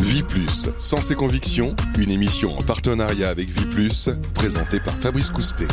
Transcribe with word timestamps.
Vie 0.00 0.22
Plus, 0.22 0.68
sans 0.78 1.02
ses 1.02 1.14
convictions, 1.14 1.74
une 1.98 2.10
émission 2.10 2.56
en 2.56 2.62
partenariat 2.62 3.28
avec 3.28 3.48
Vie 3.48 3.66
Plus, 3.66 4.10
présentée 4.34 4.80
par 4.80 4.94
Fabrice 4.94 5.30
Coustet. 5.30 5.68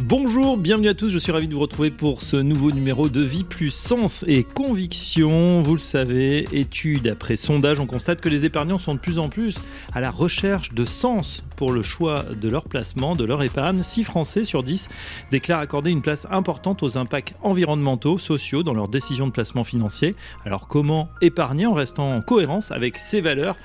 Bonjour, 0.00 0.56
bienvenue 0.56 0.88
à 0.88 0.94
tous, 0.94 1.08
je 1.08 1.18
suis 1.18 1.32
ravi 1.32 1.48
de 1.48 1.54
vous 1.54 1.60
retrouver 1.60 1.90
pour 1.90 2.22
ce 2.22 2.36
nouveau 2.36 2.72
numéro 2.72 3.08
de 3.08 3.22
Vie 3.22 3.44
plus 3.44 3.70
Sens 3.70 4.24
et 4.26 4.42
Conviction. 4.44 5.60
Vous 5.62 5.74
le 5.74 5.80
savez, 5.80 6.46
étude 6.52 7.08
après 7.08 7.36
sondage, 7.36 7.80
on 7.80 7.86
constate 7.86 8.20
que 8.20 8.28
les 8.28 8.44
épargnants 8.44 8.78
sont 8.78 8.94
de 8.94 9.00
plus 9.00 9.18
en 9.18 9.28
plus 9.28 9.58
à 9.92 10.00
la 10.00 10.10
recherche 10.10 10.72
de 10.72 10.84
sens 10.84 11.42
pour 11.62 11.70
le 11.70 11.84
choix 11.84 12.24
de 12.24 12.48
leur 12.48 12.64
placement, 12.64 13.14
de 13.14 13.22
leur 13.22 13.40
épargne. 13.40 13.84
6 13.84 14.02
Français 14.02 14.42
sur 14.42 14.64
10 14.64 14.88
déclarent 15.30 15.60
accorder 15.60 15.92
une 15.92 16.02
place 16.02 16.26
importante 16.28 16.82
aux 16.82 16.98
impacts 16.98 17.36
environnementaux, 17.40 18.18
sociaux 18.18 18.64
dans 18.64 18.74
leurs 18.74 18.88
décisions 18.88 19.28
de 19.28 19.30
placement 19.30 19.62
financier. 19.62 20.16
Alors 20.44 20.66
comment 20.66 21.08
épargner 21.20 21.66
en 21.66 21.72
restant 21.72 22.16
en 22.16 22.20
cohérence 22.20 22.72
avec 22.72 22.98
ses 22.98 23.20
valeurs 23.20 23.56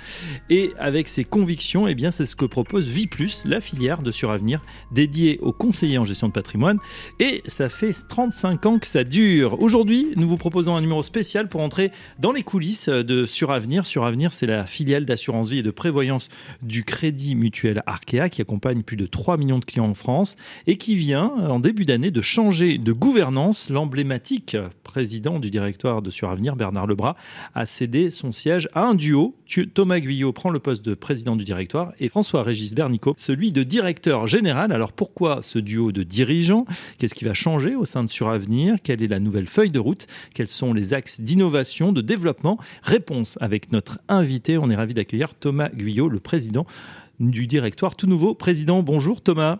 et 0.51 0.73
avec 0.77 1.07
ses 1.07 1.23
convictions? 1.23 1.87
Eh 1.87 1.95
bien 1.95 2.11
c'est 2.11 2.27
ce 2.27 2.35
que 2.35 2.45
propose 2.45 2.87
Vie 2.87 3.07
Plus, 3.07 3.45
la 3.45 3.61
filière 3.61 4.03
de 4.03 4.11
suravenir 4.11 4.61
dédiée 4.91 5.39
aux 5.41 5.51
conseillers 5.51 5.97
en 5.97 6.05
gestion 6.05 6.27
de 6.27 6.33
patrimoine. 6.33 6.77
Et 7.19 7.41
ça 7.47 7.67
fait 7.67 7.93
35 8.07 8.65
ans 8.67 8.77
que 8.77 8.85
ça 8.85 9.05
dure. 9.05 9.59
Aujourd'hui, 9.59 10.13
nous 10.17 10.29
vous 10.29 10.37
proposons 10.37 10.75
un 10.75 10.81
numéro 10.81 11.01
spécial 11.01 11.49
pour 11.49 11.61
entrer 11.61 11.91
dans 12.19 12.31
les 12.31 12.43
coulisses 12.43 12.89
de 12.89 13.25
Suravenir. 13.25 13.87
Suravenir, 13.87 14.33
c'est 14.33 14.45
la 14.45 14.67
filiale 14.67 15.05
d'assurance 15.05 15.49
vie 15.49 15.59
et 15.59 15.63
de 15.63 15.71
prévoyance 15.71 16.29
du 16.61 16.83
Crédit 16.83 17.33
Mutuel 17.33 17.81
Arkea 17.87 18.29
qui 18.29 18.41
accompagne 18.41 18.83
plus 18.83 18.97
de 18.97 19.07
3 19.07 19.37
millions 19.37 19.59
de 19.59 19.65
clients 19.65 19.89
en 19.89 19.95
France 19.95 20.35
et 20.67 20.77
qui 20.77 20.95
vient, 20.95 21.27
en 21.27 21.59
début 21.59 21.85
d'année, 21.85 22.11
de 22.11 22.21
changer 22.21 22.77
de 22.77 22.91
gouvernance. 22.91 23.69
L'emblématique 23.69 24.57
président 24.83 25.39
du 25.39 25.49
directoire 25.49 26.01
de 26.01 26.09
Suravenir, 26.09 26.55
Bernard 26.55 26.87
Lebras, 26.87 27.15
a 27.55 27.65
cédé 27.65 28.11
son 28.11 28.31
siège 28.31 28.69
à 28.73 28.83
un 28.83 28.95
duo. 28.95 29.35
Thomas 29.73 29.99
Guyot 29.99 30.33
prend 30.33 30.49
le 30.49 30.59
poste 30.59 30.83
de 30.83 30.93
président 30.93 31.35
du 31.35 31.43
directoire 31.43 31.93
et 31.99 32.09
François-Régis 32.09 32.75
Bernicot, 32.75 33.15
celui 33.17 33.51
de 33.51 33.63
directeur 33.63 34.27
général. 34.27 34.71
Alors 34.71 34.91
pourquoi 34.91 35.41
ce 35.41 35.59
duo 35.59 35.91
de 35.91 36.03
dirigeants? 36.03 36.65
Qu'est-ce 36.97 37.15
qui 37.15 37.25
va 37.25 37.33
changer 37.33 37.75
au 37.75 37.85
sein 37.85 38.03
de 38.03 38.09
Suravenir 38.09 38.75
Quelle 38.83 39.01
est 39.01 39.07
la 39.07 39.19
nouvelle 39.19 39.47
feuille 39.47 39.71
de 39.71 39.79
route? 39.79 40.07
Quels 40.33 40.47
sont 40.47 40.73
les 40.73 40.93
axes 40.93 41.21
d'innovation, 41.21 41.91
de 41.91 42.01
développement? 42.01 42.57
Réponse 42.83 43.37
avec 43.41 43.71
notre 43.71 43.99
invité. 44.09 44.57
On 44.57 44.69
est 44.69 44.75
ravi 44.75 44.93
d'accueillir 44.93 45.35
Thomas 45.35 45.69
Guyot, 45.69 46.09
le 46.09 46.19
président 46.19 46.65
du 47.19 47.47
directoire 47.47 47.95
tout 47.95 48.07
nouveau 48.07 48.35
président. 48.35 48.83
Bonjour 48.83 49.21
Thomas. 49.21 49.59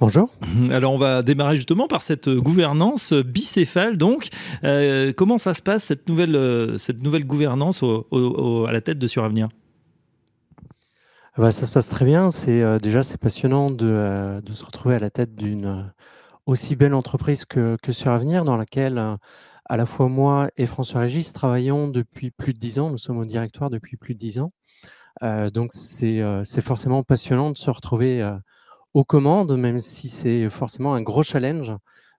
Bonjour. 0.00 0.30
Alors 0.70 0.92
on 0.92 0.98
va 0.98 1.22
démarrer 1.22 1.56
justement 1.56 1.88
par 1.88 2.02
cette 2.02 2.28
gouvernance 2.28 3.12
bicéphale. 3.12 3.96
Donc, 3.96 4.28
euh, 4.64 5.12
comment 5.12 5.38
ça 5.38 5.54
se 5.54 5.62
passe 5.62 5.84
cette 5.84 6.08
nouvelle, 6.08 6.34
euh, 6.36 6.78
cette 6.78 7.02
nouvelle 7.02 7.24
gouvernance 7.24 7.82
à 7.82 8.72
la 8.72 8.80
tête 8.80 8.98
de 8.98 9.06
Suravenir? 9.06 9.48
Bah, 11.38 11.50
ça 11.50 11.64
se 11.64 11.72
passe 11.72 11.88
très 11.88 12.04
bien. 12.04 12.30
C'est 12.30 12.62
euh, 12.62 12.78
déjà 12.78 13.02
c'est 13.02 13.16
passionnant 13.16 13.70
de, 13.70 13.86
euh, 13.86 14.40
de, 14.42 14.52
se 14.52 14.64
retrouver 14.64 14.96
à 14.96 14.98
la 14.98 15.08
tête 15.08 15.34
d'une 15.34 15.64
euh, 15.64 15.82
aussi 16.44 16.76
belle 16.76 16.92
entreprise 16.92 17.46
que, 17.46 17.76
que 17.82 17.92
sur 17.92 18.10
Avenir, 18.10 18.44
dans 18.44 18.56
laquelle 18.58 18.98
à 18.98 19.76
la 19.76 19.86
fois 19.86 20.08
moi 20.08 20.50
et 20.58 20.66
François 20.66 21.00
Régis 21.00 21.32
travaillons 21.32 21.88
depuis 21.88 22.30
plus 22.30 22.52
de 22.52 22.58
dix 22.58 22.78
ans. 22.78 22.90
Nous 22.90 22.98
sommes 22.98 23.18
au 23.18 23.24
directoire 23.24 23.70
depuis 23.70 23.96
plus 23.96 24.14
de 24.14 24.18
dix 24.18 24.40
ans. 24.40 24.52
Donc 25.20 25.72
c'est 25.72 26.22
c'est 26.44 26.62
forcément 26.62 27.02
passionnant 27.02 27.50
de 27.50 27.56
se 27.58 27.70
retrouver 27.70 28.28
aux 28.94 29.04
commandes, 29.04 29.56
même 29.56 29.78
si 29.78 30.08
c'est 30.08 30.48
forcément 30.50 30.94
un 30.94 31.02
gros 31.02 31.22
challenge 31.22 31.72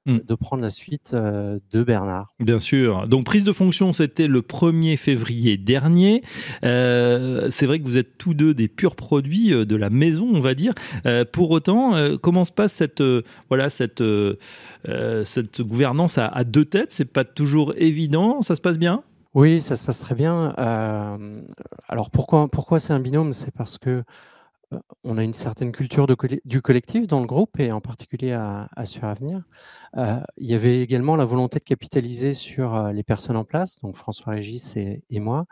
Mm. 0.06 0.18
de 0.28 0.36
prendre 0.36 0.62
la 0.62 0.70
suite 0.70 1.12
euh, 1.14 1.60
de 1.72 1.82
Bernard. 1.82 2.34
Bien 2.42 2.60
sûr. 2.60 3.08
Donc 3.08 3.24
prise 3.24 3.46
de 3.46 3.54
fonction, 3.54 3.94
c'était 3.94 4.28
le 4.28 4.42
1er 4.42 4.98
février 4.98 5.56
dernier. 5.56 6.24
Euh, 6.66 7.50
c'est 7.50 7.66
vrai 7.66 7.80
que 7.80 7.86
vous 7.86 7.96
êtes 7.96 8.18
tous 8.18 8.34
deux 8.34 8.54
des 8.54 8.68
purs 8.68 8.98
produits 8.98 9.54
euh, 9.54 9.64
de 9.64 9.78
la 9.78 9.90
maison, 9.90 10.30
on 10.34 10.42
va 10.42 10.56
dire. 10.56 10.74
pour 11.32 11.52
autant, 11.52 11.94
comment 12.22 12.44
se 12.44 12.52
passe 12.52 12.74
cette 12.74 13.04
voilà 13.50 13.70
cette 13.70 14.04
cette 15.24 15.62
gouvernance 15.62 16.18
à, 16.18 16.28
à 16.28 16.44
deux 16.44 16.66
têtes? 16.66 16.92
C'est 16.92 17.06
pas 17.06 17.24
toujours 17.24 17.74
évident? 17.78 18.42
Ça 18.42 18.56
se 18.56 18.62
passe 18.62 18.78
bien? 18.78 19.04
Oui, 19.34 19.62
ça 19.62 19.76
se 19.76 19.84
passe 19.84 20.00
très 20.00 20.16
bien. 20.16 20.54
alors 21.88 22.12
pourquoi 22.12 22.48
pourquoi 22.48 22.80
c'est 22.80 22.94
un 22.94 23.00
binôme? 23.00 23.34
C'est 23.34 23.52
parce 23.52 23.78
que 23.78 24.04
on 25.04 25.18
a 25.18 25.24
une 25.24 25.34
certaine 25.34 25.72
culture 25.72 26.08
du 26.46 26.62
collectif 26.62 27.08
dans 27.08 27.20
le 27.20 27.26
groupe 27.26 27.60
et 27.60 27.72
en 27.72 27.82
particulier 27.82 28.32
à, 28.32 28.70
à 28.76 28.86
Suravenir. 28.86 29.44
Euh, 29.98 30.20
il 30.38 30.48
y 30.48 30.54
avait 30.54 30.82
également 30.82 31.16
la 31.16 31.26
volonté 31.26 31.60
de 31.60 31.64
capitaliser 31.64 32.34
sur 32.34 32.76
euh, 32.76 32.92
les 32.92 33.04
personnes 33.04 33.36
en 33.36 33.44
place, 33.44 33.80
donc 33.82 33.96
François 33.96 34.34
Régis 34.34 34.76
et, 34.76 35.04
moi. 35.20 35.46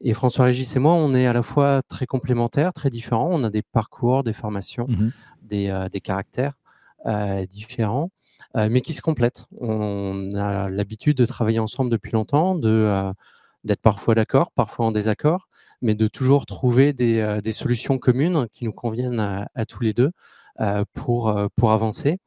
Et 0.00 0.14
François 0.14 0.46
Régis 0.46 0.74
et 0.76 0.78
moi, 0.78 0.92
on 0.92 1.14
est 1.14 1.26
à 1.26 1.32
la 1.32 1.42
fois 1.42 1.82
très 1.82 2.06
complémentaires, 2.06 2.72
très 2.72 2.90
différents. 2.90 3.28
On 3.30 3.44
a 3.44 3.50
des 3.50 3.62
parcours, 3.62 4.24
des 4.24 4.32
formations, 4.32 4.86
mmh 4.88 5.10
euh, 5.52 5.88
des, 5.90 6.00
caractères 6.00 6.54
différents, 7.50 8.10
mais 8.54 8.80
qui 8.80 8.94
se 8.94 9.02
complètent. 9.02 9.46
On 9.60 10.30
a 10.34 10.70
l'habitude 10.70 11.16
de 11.16 11.24
travailler 11.24 11.58
ensemble 11.58 11.90
depuis 11.90 12.12
longtemps, 12.12 12.54
de 12.54 13.12
d'être 13.64 13.80
parfois 13.80 14.14
d'accord, 14.14 14.50
parfois 14.52 14.86
en 14.86 14.92
désaccord, 14.92 15.48
mais 15.80 15.94
de 15.94 16.08
toujours 16.08 16.46
trouver 16.46 16.92
des, 16.92 17.20
euh, 17.20 17.40
des 17.40 17.52
solutions 17.52 17.98
communes 17.98 18.48
qui 18.50 18.64
nous 18.64 18.72
conviennent 18.72 19.20
à, 19.20 19.66
tous 19.66 19.82
les 19.82 19.92
deux 19.92 20.10
euh, 20.60 20.84
pour, 20.92 21.28
euh, 21.28 21.48
pour 21.56 21.72
avancer, 21.72 22.18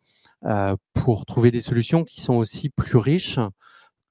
pour 0.93 1.25
trouver 1.25 1.49
des 1.49 1.61
solutions 1.61 2.03
qui 2.03 2.21
sont 2.21 2.35
aussi 2.35 2.69
plus 2.69 2.97
riches 2.97 3.39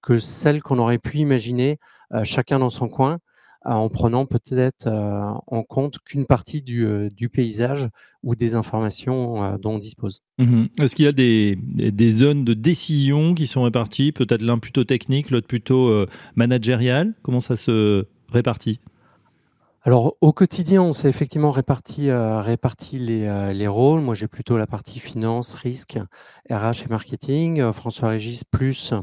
que 0.03 0.19
celles 0.19 0.63
qu'on 0.63 0.81
aurait 0.81 0.99
pu 0.99 1.19
imaginer 1.19 1.79
chacun 2.25 2.59
dans 2.59 2.71
son 2.71 2.89
coin, 2.89 3.19
en 3.65 3.89
prenant 3.89 4.27
peut-être 4.27 4.89
en 4.89 5.63
compte 5.63 5.99
qu'une 6.05 6.27
partie 6.27 6.63
du, 6.63 6.87
du, 7.17 7.29
paysage 7.29 7.89
ou 8.23 8.35
des 8.35 8.55
informations 8.55 9.57
dont 9.59 9.75
on 9.75 9.79
dispose. 9.79 10.23
Mmh 10.39 10.65
Est-ce 10.81 10.95
qu'il 10.95 11.07
y 11.07 11.09
a 11.09 11.13
des, 11.13 11.57
des, 11.57 12.11
zones 12.11 12.45
de 12.45 12.55
décision 12.55 13.35
qui 13.35 13.47
sont 13.47 13.63
réparties, 13.63 14.13
peut-être 14.13 14.43
l'un 14.43 14.59
plutôt 14.59 14.85
technique, 14.85 15.31
l'autre 15.31 15.47
plutôt 15.47 16.07
managérial? 16.37 17.15
Comment 17.23 17.41
ça 17.41 17.57
se 17.57 18.07
répartit? 18.31 18.81
Alors 19.87 20.17
au 20.23 20.33
quotidien, 20.33 20.81
on 20.81 20.95
s'est 20.95 21.11
effectivement 21.11 21.51
réparti, 21.51 22.09
euh, 22.09 22.41
réparti 22.41 22.99
les, 22.99 23.27
euh, 23.27 23.53
les, 23.53 23.67
rôles. 23.67 24.01
Moi, 24.01 24.15
j'ai 24.15 24.29
plutôt 24.29 24.57
la 24.57 24.67
partie 24.67 24.99
finance, 24.99 25.57
risque, 25.57 25.99
RH 26.51 26.85
et 26.87 26.89
marketing. 26.89 27.61
Euh, 27.61 27.73
François 27.75 28.09
Régis 28.09 28.45
plus 28.45 28.95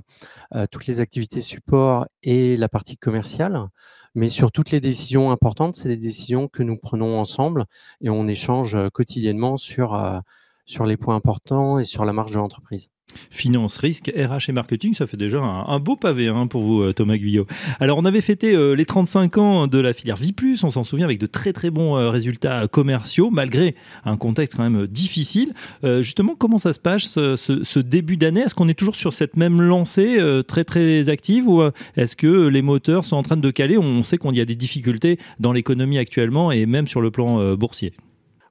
toutes 0.71 0.87
les 0.87 0.99
activités 0.99 1.41
support 1.41 2.07
et 2.23 2.57
la 2.57 2.67
partie 2.67 2.97
commerciale. 2.97 3.67
Mais 4.15 4.29
sur 4.29 4.51
toutes 4.51 4.71
les 4.71 4.79
décisions 4.81 5.29
importantes, 5.29 5.75
c'est 5.75 5.87
des 5.87 5.97
décisions 5.97 6.47
que 6.47 6.63
nous 6.63 6.77
prenons 6.77 7.19
ensemble 7.19 7.65
et 8.01 8.09
on 8.09 8.27
échange 8.27 8.75
quotidiennement 8.89 9.57
sur, 9.57 10.21
sur 10.65 10.85
les 10.85 10.97
points 10.97 11.15
importants 11.15 11.77
et 11.77 11.85
sur 11.85 12.05
la 12.05 12.13
marge 12.13 12.33
de 12.33 12.37
l'entreprise. 12.39 12.89
Finance, 13.29 13.77
risque, 13.77 14.11
RH 14.15 14.49
et 14.49 14.51
marketing, 14.51 14.93
ça 14.93 15.07
fait 15.07 15.17
déjà 15.17 15.39
un, 15.39 15.79
beau 15.79 15.95
pavé 15.95 16.27
hein, 16.27 16.47
pour 16.47 16.61
vous, 16.61 16.81
euh, 16.81 16.93
Thomas 16.93 17.17
Guyot. 17.17 17.45
Alors, 17.79 17.97
on 17.97 18.05
avait 18.05 18.21
fêté 18.21 18.55
euh, 18.55 18.75
les 18.75 18.85
35 18.85 19.37
ans 19.37 19.67
de 19.67 19.79
la 19.79 19.93
filière 19.93 20.17
Viplus, 20.17 20.59
on 20.63 20.69
s'en 20.69 20.83
souvient, 20.83 21.05
avec 21.05 21.19
de 21.19 21.25
très 21.25 21.53
très 21.53 21.69
bons 21.69 21.97
euh, 21.97 22.09
résultats 22.09 22.67
commerciaux, 22.67 23.29
malgré 23.31 23.75
un 24.05 24.17
contexte 24.17 24.57
quand 24.57 24.69
même 24.69 24.87
difficile. 24.87 25.53
justement, 25.99 26.35
comment 26.35 26.57
ça 26.57 26.73
se 26.73 26.79
passe 26.79 27.13
ce, 27.13 27.79
début 27.79 28.17
d'année? 28.17 28.41
Est-ce 28.41 28.55
qu'on 28.55 28.67
est 28.67 28.73
toujours 28.73 28.95
sur 28.95 29.13
cette 29.13 29.37
même 29.37 29.61
lancée 29.61 30.19
très 30.47 30.63
très 30.63 31.09
active 31.09 31.47
ou 31.47 31.63
est-ce 31.95 32.15
que 32.15 32.47
les 32.47 32.61
moteurs 32.61 33.05
sont 33.05 33.15
en 33.15 33.23
train 33.23 33.37
de 33.37 33.51
caler? 33.51 33.77
On 33.77 34.03
sait 34.03 34.17
qu'il 34.17 34.35
y 34.35 34.41
a 34.41 34.45
des 34.45 34.55
difficultés 34.55 35.17
dans 35.39 35.53
l'économie 35.53 35.97
actuellement 35.97 36.51
et 36.51 36.65
même 36.65 36.87
sur 36.87 37.01
le 37.01 37.11
plan 37.11 37.55
boursier. 37.55 37.93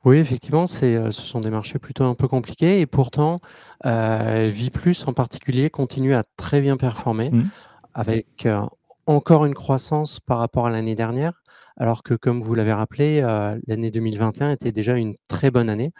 Oui, 0.05 0.17
effectivement, 0.19 0.65
c'est, 0.65 0.97
euh, 0.97 1.11
ce 1.11 1.23
sont 1.23 1.41
des 1.41 1.51
marchés 1.51 1.79
plutôt 1.79 2.05
un 2.05 2.15
peu 2.15 2.27
compliqués 2.27 2.81
et 2.81 2.87
pourtant, 2.87 3.39
euh, 3.85 4.49
Viplus 4.51 4.97
en 5.07 5.13
particulier 5.13 5.69
continue 5.69 6.15
à 6.15 6.25
très 6.37 6.63
bien 6.63 6.79
performer 6.79 7.31
mmh. 7.31 7.51
avec 7.93 8.47
euh, 8.47 8.63
encore 9.07 9.45
une 9.45 9.53
croissance 9.53 10.19
par 10.19 10.39
rapport 10.39 10.67
à 10.67 10.71
l'année 10.71 10.95
dernière, 10.95 11.43
alors 11.77 12.03
que 12.03 12.15
comme 12.15 12.41
vous 12.41 12.55
l'avez 12.55 12.73
rappelé, 12.73 13.21
euh, 13.23 13.59
l'année 13.67 13.91
2021 13.91 14.53
était 14.53 14.73
déjà 14.73 14.97
une 14.97 15.17
très 15.29 15.51
bonne 15.51 15.69
année. 15.69 15.93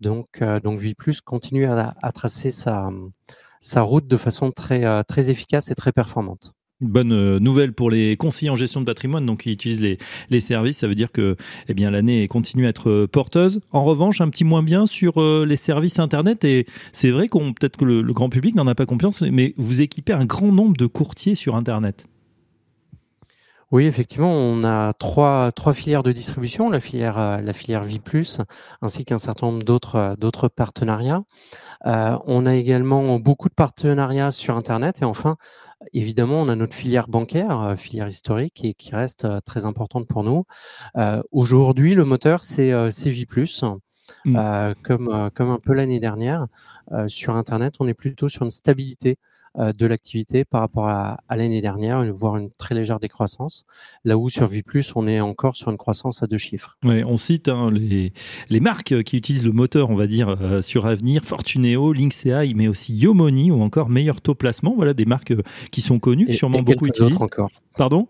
Donc, 0.00 0.42
donc 0.64 0.80
Viplus 0.80 1.20
continue 1.24 1.66
à, 1.66 1.94
à 2.02 2.10
tracer 2.10 2.50
sa, 2.50 2.90
sa 3.60 3.82
route 3.82 4.08
de 4.08 4.16
façon 4.16 4.50
très, 4.50 5.04
très 5.04 5.30
efficace 5.30 5.70
et 5.70 5.76
très 5.76 5.92
performante 5.92 6.54
bonne 6.82 7.12
euh, 7.12 7.38
nouvelle 7.38 7.72
pour 7.72 7.90
les 7.90 8.16
conseillers 8.16 8.50
en 8.50 8.56
gestion 8.56 8.80
de 8.80 8.86
patrimoine, 8.86 9.26
donc 9.26 9.42
qui 9.42 9.52
utilisent 9.52 9.80
les, 10.30 10.40
services. 10.40 10.78
Ça 10.78 10.88
veut 10.88 10.94
dire 10.94 11.12
que 11.12 11.36
eh 11.68 11.74
bien 11.74 11.90
l'année 11.90 12.26
continue 12.28 12.66
à 12.66 12.70
être 12.70 12.90
euh, 12.90 13.06
porteuse. 13.06 13.60
En 13.70 13.84
revanche, 13.84 14.20
un 14.20 14.28
petit 14.28 14.44
moins 14.44 14.62
bien 14.62 14.86
sur 14.86 15.20
euh, 15.20 15.46
les 15.46 15.56
services 15.56 15.98
internet. 15.98 16.44
Et 16.44 16.66
c'est 16.92 17.10
vrai 17.10 17.28
qu'on 17.28 17.52
peut-être 17.52 17.76
que 17.76 17.84
le, 17.84 18.02
grand 18.12 18.28
public 18.28 18.54
n'en 18.54 18.66
a 18.66 18.74
pas 18.74 18.86
confiance, 18.86 19.22
mais 19.22 19.54
vous 19.56 19.80
équipez 19.80 20.12
un 20.12 20.24
grand 20.24 20.52
nombre 20.52 20.76
de 20.76 20.86
courtiers 20.86 21.34
sur 21.34 21.56
internet. 21.56 22.06
Oui, 23.72 23.86
effectivement, 23.86 24.30
on 24.30 24.64
a 24.64 24.92
trois, 24.92 25.50
trois 25.50 25.72
filières 25.72 26.02
de 26.02 26.12
distribution, 26.12 26.68
la 26.68 26.78
filière, 26.78 27.18
euh, 27.18 27.40
la 27.40 27.54
filière 27.54 27.84
Vie+, 27.84 28.02
ainsi 28.82 29.06
qu'un 29.06 29.16
certain 29.16 29.46
nombre 29.46 29.62
d'autres, 29.62 29.96
euh, 29.96 30.14
d'autres 30.14 30.48
partenariats. 30.48 31.22
Euh, 31.86 32.18
on 32.26 32.44
a 32.44 32.54
également 32.54 33.18
beaucoup 33.18 33.48
de 33.48 33.54
partenariats 33.54 34.30
sur 34.30 34.58
Internet 34.58 35.00
et 35.00 35.06
enfin, 35.06 35.36
évidemment, 35.94 36.42
on 36.42 36.50
a 36.50 36.54
notre 36.54 36.74
filière 36.74 37.08
bancaire, 37.08 37.74
filière 37.78 38.08
historique 38.08 38.62
et 38.62 38.74
qui 38.74 38.94
reste 38.94 39.26
très 39.46 39.64
importante 39.64 40.06
pour 40.06 40.22
nous. 40.22 40.44
aujourd'hui, 41.32 41.94
le 41.94 42.04
moteur, 42.04 42.42
c'est, 42.42 42.72
c'est 42.90 43.10
Vie+. 43.10 43.26
Mmh. 44.24 44.74
comme, 44.82 45.30
comme 45.34 45.50
un 45.50 45.58
peu 45.58 45.72
l'année 45.72 45.98
dernière, 45.98 46.46
sur 47.08 47.34
Internet, 47.34 47.74
on 47.80 47.88
est 47.88 47.94
plutôt 47.94 48.28
sur 48.28 48.42
une 48.42 48.50
stabilité 48.50 49.10
euh, 49.10 49.31
de 49.56 49.86
l'activité 49.86 50.44
par 50.44 50.60
rapport 50.60 50.88
à, 50.88 51.18
l'année 51.30 51.60
dernière, 51.60 52.04
voire 52.12 52.36
une 52.36 52.50
très 52.50 52.74
légère 52.74 52.98
décroissance. 53.00 53.66
Là 54.04 54.16
où 54.16 54.30
sur 54.30 54.46
Vie+, 54.46 54.62
on 54.96 55.06
est 55.06 55.20
encore 55.20 55.56
sur 55.56 55.70
une 55.70 55.76
croissance 55.76 56.22
à 56.22 56.26
deux 56.26 56.38
chiffres. 56.38 56.78
Ouais, 56.84 57.04
on 57.04 57.16
cite 57.16 57.48
hein, 57.48 57.70
les, 57.70 58.12
les 58.48 58.60
marques 58.60 59.02
qui 59.02 59.16
utilisent 59.16 59.46
le 59.46 59.52
moteur, 59.52 59.90
on 59.90 59.94
va 59.94 60.06
dire, 60.06 60.36
euh, 60.40 60.62
sur 60.62 60.86
Avenir, 60.86 61.24
Fortuneo, 61.24 61.92
Lynx 61.92 62.24
mais 62.54 62.68
aussi 62.68 62.94
Yomoni 62.94 63.50
ou 63.50 63.62
encore 63.62 63.88
Meilleur 63.88 64.20
Taux 64.20 64.34
Placement. 64.34 64.74
Voilà 64.76 64.94
des 64.94 65.04
marques 65.04 65.32
euh, 65.32 65.42
qui 65.70 65.80
sont 65.80 65.98
connues, 65.98 66.32
sûrement 66.32 66.62
beaucoup 66.62 66.86
utilisées. 66.86 67.16
encore. 67.20 67.50
Pardon? 67.76 68.08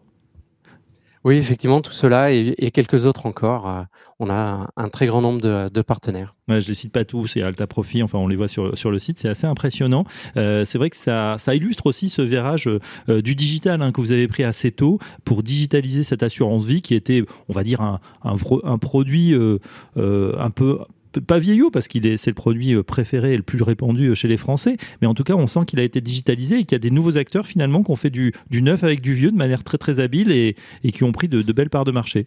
Oui, 1.25 1.37
effectivement, 1.37 1.81
tout 1.81 1.93
cela 1.93 2.33
et, 2.33 2.71
quelques 2.73 3.07
autres 3.07 3.27
encore. 3.27 3.69
Euh, 3.69 3.83
on 4.19 4.29
a 4.29 4.71
un, 4.77 4.89
très 4.89 5.07
grand 5.07 5.21
nombre 5.21 5.41
de, 5.41 5.83
partenaires. 5.83 6.35
je 6.49 6.55
ne 6.55 6.61
les 6.61 6.75
cite 6.75 6.93
pas 6.93 7.05
tous, 7.05 7.29
c'est 7.29 7.43
Alta 7.43 7.67
Profit, 7.67 8.03
enfin 8.03 8.19
on 8.19 8.27
les 8.27 8.37
voit 8.37 8.49
sur, 8.49 8.77
sur 8.77 8.91
le 8.91 8.99
site, 8.99 9.19
c'est 9.19 9.29
assez 9.29 9.47
impressionnant. 9.47 10.05
Euh, 10.37 10.65
c'est 10.65 10.79
vrai 10.79 10.91
que 10.91 10.97
ça, 10.97 11.37
ça 11.39 11.55
illustre 11.55 11.87
aussi 11.87 12.09
ce 12.09 12.23
virage 12.23 12.69
euh, 13.09 13.23
du 13.23 13.35
digital 13.35 13.83
hein, 13.83 13.93
que 13.93 14.01
vous 14.01 14.13
avez 14.13 14.27
pris 14.27 14.43
assez 14.43 14.73
tôt 14.73 14.99
pour 15.25 15.43
digitaliser 15.43 16.03
cette 16.03 16.23
assurance 16.23 16.65
vie 16.65 16.83
qui 16.83 16.95
était, 16.95 17.23
on 17.49 17.53
va 17.53 17.63
dire, 17.63 17.81
un, 17.81 18.01
un, 18.25 18.35
un 18.65 18.79
produit 18.79 19.35
un 19.97 20.51
peu 20.51 20.79
pas 21.21 21.39
vieillot 21.39 21.71
parce 21.71 21.89
qu'il 21.89 22.07
est 22.07 22.17
c'est 22.17 22.31
le 22.31 22.35
produit 22.35 22.75
euh, 22.75 22.83
préféré 22.83 23.35
et 23.35 23.37
le 23.37 23.43
plus 23.43 23.63
répandu 23.63 24.09
euh, 24.09 24.15
chez 24.15 24.29
les 24.29 24.37
Français, 24.37 24.77
mais 25.01 25.07
en 25.07 25.15
tout 25.15 25.25
cas 25.25 25.35
on 25.35 25.47
sent 25.47 25.65
qu'il 25.67 25.81
a 25.81 25.83
été 25.83 26.01
digitalisé 26.01 26.59
et 26.59 26.65
qu'il 26.65 26.73
y 26.73 26.77
a 26.77 26.79
des 26.79 26.91
nouveaux 26.91 27.17
acteurs 27.17 27.47
finalement 27.47 27.83
qui 27.83 27.91
ont 27.91 27.97
fait 27.97 28.11
du, 28.11 28.33
du 28.51 28.63
neuf 28.63 28.85
avec 28.85 29.01
du 29.01 29.15
vieux 29.15 29.31
de 29.31 29.37
manière 29.37 29.65
très 29.65 29.79
très 29.79 30.01
habile 30.01 30.31
et, 30.33 30.57
et 30.85 30.93
qui 30.93 31.05
ont 31.05 31.13
pris 31.13 31.29
de, 31.29 31.53
belles 31.53 31.71
parts 31.71 31.85
de 31.85 31.93
marché. 31.93 32.27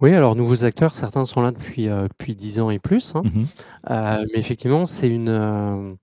Oui, 0.00 0.14
alors 0.14 0.36
nouveaux 0.36 0.64
acteurs, 0.64 0.94
certains 0.94 1.24
sont 1.24 1.40
là 1.40 1.50
depuis 1.50 1.88
euh, 1.88 2.06
depuis 2.08 2.34
dix 2.34 2.60
ans 2.60 2.70
et 2.70 2.78
plus, 2.78 3.14
hein. 3.14 3.22
mmh 3.24 3.44
mais 3.90 4.38
effectivement 4.38 4.84
c'est 4.84 5.08
une 5.08 5.96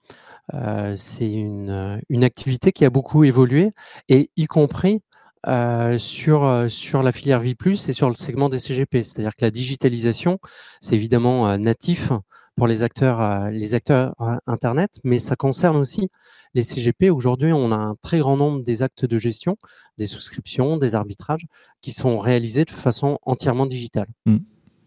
c'est 0.96 1.32
une, 1.32 2.02
une 2.10 2.24
activité 2.24 2.72
qui 2.72 2.86
a 2.86 2.90
beaucoup 2.90 3.24
évolué 3.24 3.72
et 4.10 4.30
y 4.38 4.46
compris 4.46 5.02
euh, 5.48 5.98
sur, 5.98 6.44
euh, 6.44 6.68
sur 6.68 7.04
la 7.04 7.12
filière 7.12 7.40
Vie+, 7.40 7.56
et 7.66 7.94
sur 7.94 8.10
le 8.10 8.16
segment 8.16 8.50
des 8.50 8.60
CGP. 8.60 9.04
C'est-à-dire 9.04 9.36
que 9.36 9.46
la 9.46 9.52
digitalisation, 9.52 10.40
c'est 10.82 10.96
évidemment 10.96 11.48
euh, 11.48 11.58
natif 11.58 12.12
pour 12.56 12.68
les 12.68 12.84
acteurs, 12.84 13.50
les 13.50 13.76
acteurs 13.76 14.16
Internet, 14.48 14.90
mais 15.04 15.20
ça 15.20 15.36
concerne 15.36 15.76
aussi 15.76 16.10
les 16.54 16.64
CGP. 16.64 17.10
Aujourd'hui, 17.10 17.52
on 17.52 17.74
a 17.74 17.76
un 17.76 17.96
très 18.02 18.20
grand 18.20 18.38
nombre 18.38 18.64
des 18.64 18.82
actes 18.82 19.04
de 19.04 19.18
gestion, 19.18 19.58
des 19.98 20.06
souscriptions, 20.06 20.78
des 20.78 20.96
arbitrages, 20.96 21.46
qui 21.82 21.92
sont 21.92 22.18
réalisés 22.18 22.64
de 22.64 22.72
façon 22.72 23.20
entièrement 23.24 23.66
digitale. 23.66 24.08
Mmh. 24.26 24.38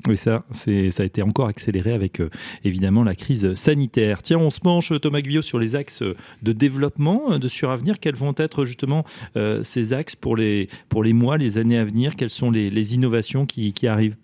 Oui, 0.07 0.17
ça, 0.17 0.45
ça 0.53 1.03
a 1.03 1.05
été 1.05 1.23
encore 1.23 1.49
accéléré 1.49 1.93
avec 1.93 2.21
euh, 2.21 2.31
évidemment 2.65 3.03
la 3.03 3.17
crise 3.17 3.55
sanitaire. 3.55 4.23
Tiens, 4.23 4.39
on 4.39 4.49
se 4.49 4.61
penche, 4.61 4.93
Thomas 5.01 5.21
Guyot, 5.21 5.43
sur 5.43 5.59
les 5.59 5.75
axes 5.75 6.03
de 6.43 6.53
développement 6.53 7.33
euh, 7.33 7.39
de 7.39 7.49
Suravenir. 7.49 7.99
Quels 7.99 8.15
vont 8.15 8.35
être 8.37 8.65
justement 8.65 9.05
euh, 9.37 9.63
ces 9.65 9.93
axes 9.93 10.15
pour 10.15 10.37
les, 10.37 10.69
pour 10.89 11.03
les 11.03 11.13
mois, 11.13 11.37
les 11.37 11.59
années 11.59 11.79
à 11.79 11.85
venir? 11.85 12.15
Quelles 12.15 12.31
sont 12.31 12.51
les, 12.51 12.95
innovations 12.95 13.45
qui 13.45 13.87
arrivent? 13.87 14.17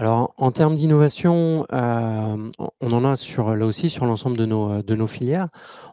Alors, 0.00 0.32
en 0.38 0.50
termes 0.50 0.76
d'innovation, 0.76 1.66
euh, 1.74 2.50
on 2.80 2.92
en 2.94 3.04
a 3.04 3.16
sur, 3.16 3.54
là 3.54 3.66
aussi 3.66 3.90
sur 3.90 4.06
l'ensemble 4.06 4.34
de 4.38 4.46
nos, 4.46 4.82
de 4.82 4.94
nos 4.94 5.06
filières. 5.06 5.48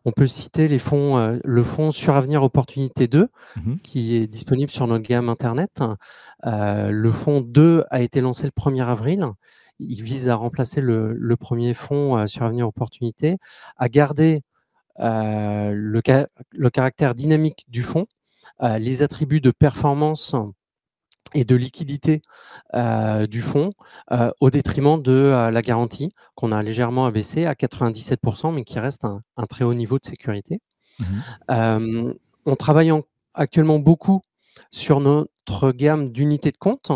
On 0.06 0.14
peut 0.14 0.28
citer 0.28 0.70
les 0.70 0.80
fonds, 0.80 1.18
euh, 1.18 1.40
le 1.44 1.62
fonds 1.62 1.92
Suravenir 1.92 2.42
Opportunité 2.42 3.10
2, 3.10 3.28
mmh 3.58 3.76
qui 3.84 4.16
est 4.16 4.26
disponible 4.26 4.72
sur 4.72 4.88
notre 4.88 5.06
gamme 5.06 5.28
Internet. 5.28 5.84
Euh, 6.46 6.90
le 6.90 7.12
fonds 7.12 7.42
2 7.42 7.84
a 7.90 8.00
été 8.00 8.22
lancé 8.22 8.46
le 8.46 8.52
1er 8.52 8.86
avril. 8.86 9.26
Il 9.80 10.02
vise 10.04 10.30
à 10.30 10.36
remplacer 10.36 10.80
le, 10.80 11.14
le 11.14 11.36
premier 11.36 11.74
fonds 11.74 12.26
Suravenir 12.28 12.66
Opportunité, 12.66 13.36
à 13.76 13.90
garder 13.90 14.40
le, 15.00 16.28
le 16.52 16.70
caractère 16.70 17.14
dynamique 17.14 17.66
du 17.68 17.84
fonds, 17.84 18.06
les 18.62 19.04
attributs 19.04 19.42
de 19.42 19.52
performance 19.52 20.34
et 21.34 21.46
de 21.46 21.56
liquidité 21.56 22.22
euh, 22.74 23.28
du 23.28 23.42
fonds 23.42 23.72
euh, 24.12 24.32
au 24.40 24.50
détriment 24.50 25.02
de 25.02 25.12
euh, 25.12 25.52
la 25.52 25.62
garantie 25.62 26.10
qu'on 26.36 26.52
a 26.52 26.62
légèrement 26.64 27.06
abaissée 27.06 27.46
à 27.46 27.54
97%, 27.54 28.54
mais 28.54 28.64
qui 28.64 28.80
reste 28.80 29.06
un, 29.06 29.46
très 29.48 29.64
haut 29.64 29.74
niveau 29.74 30.00
de 30.00 30.06
sécurité. 30.06 30.62
Mmh 31.00 32.14
on 32.50 32.56
travaille 32.56 32.94
actuellement 33.34 33.78
beaucoup 33.78 34.22
sur 34.72 35.02
notre 35.02 35.74
gamme 35.74 36.12
d'unités 36.14 36.54
de 36.54 36.58
compte. 36.58 36.94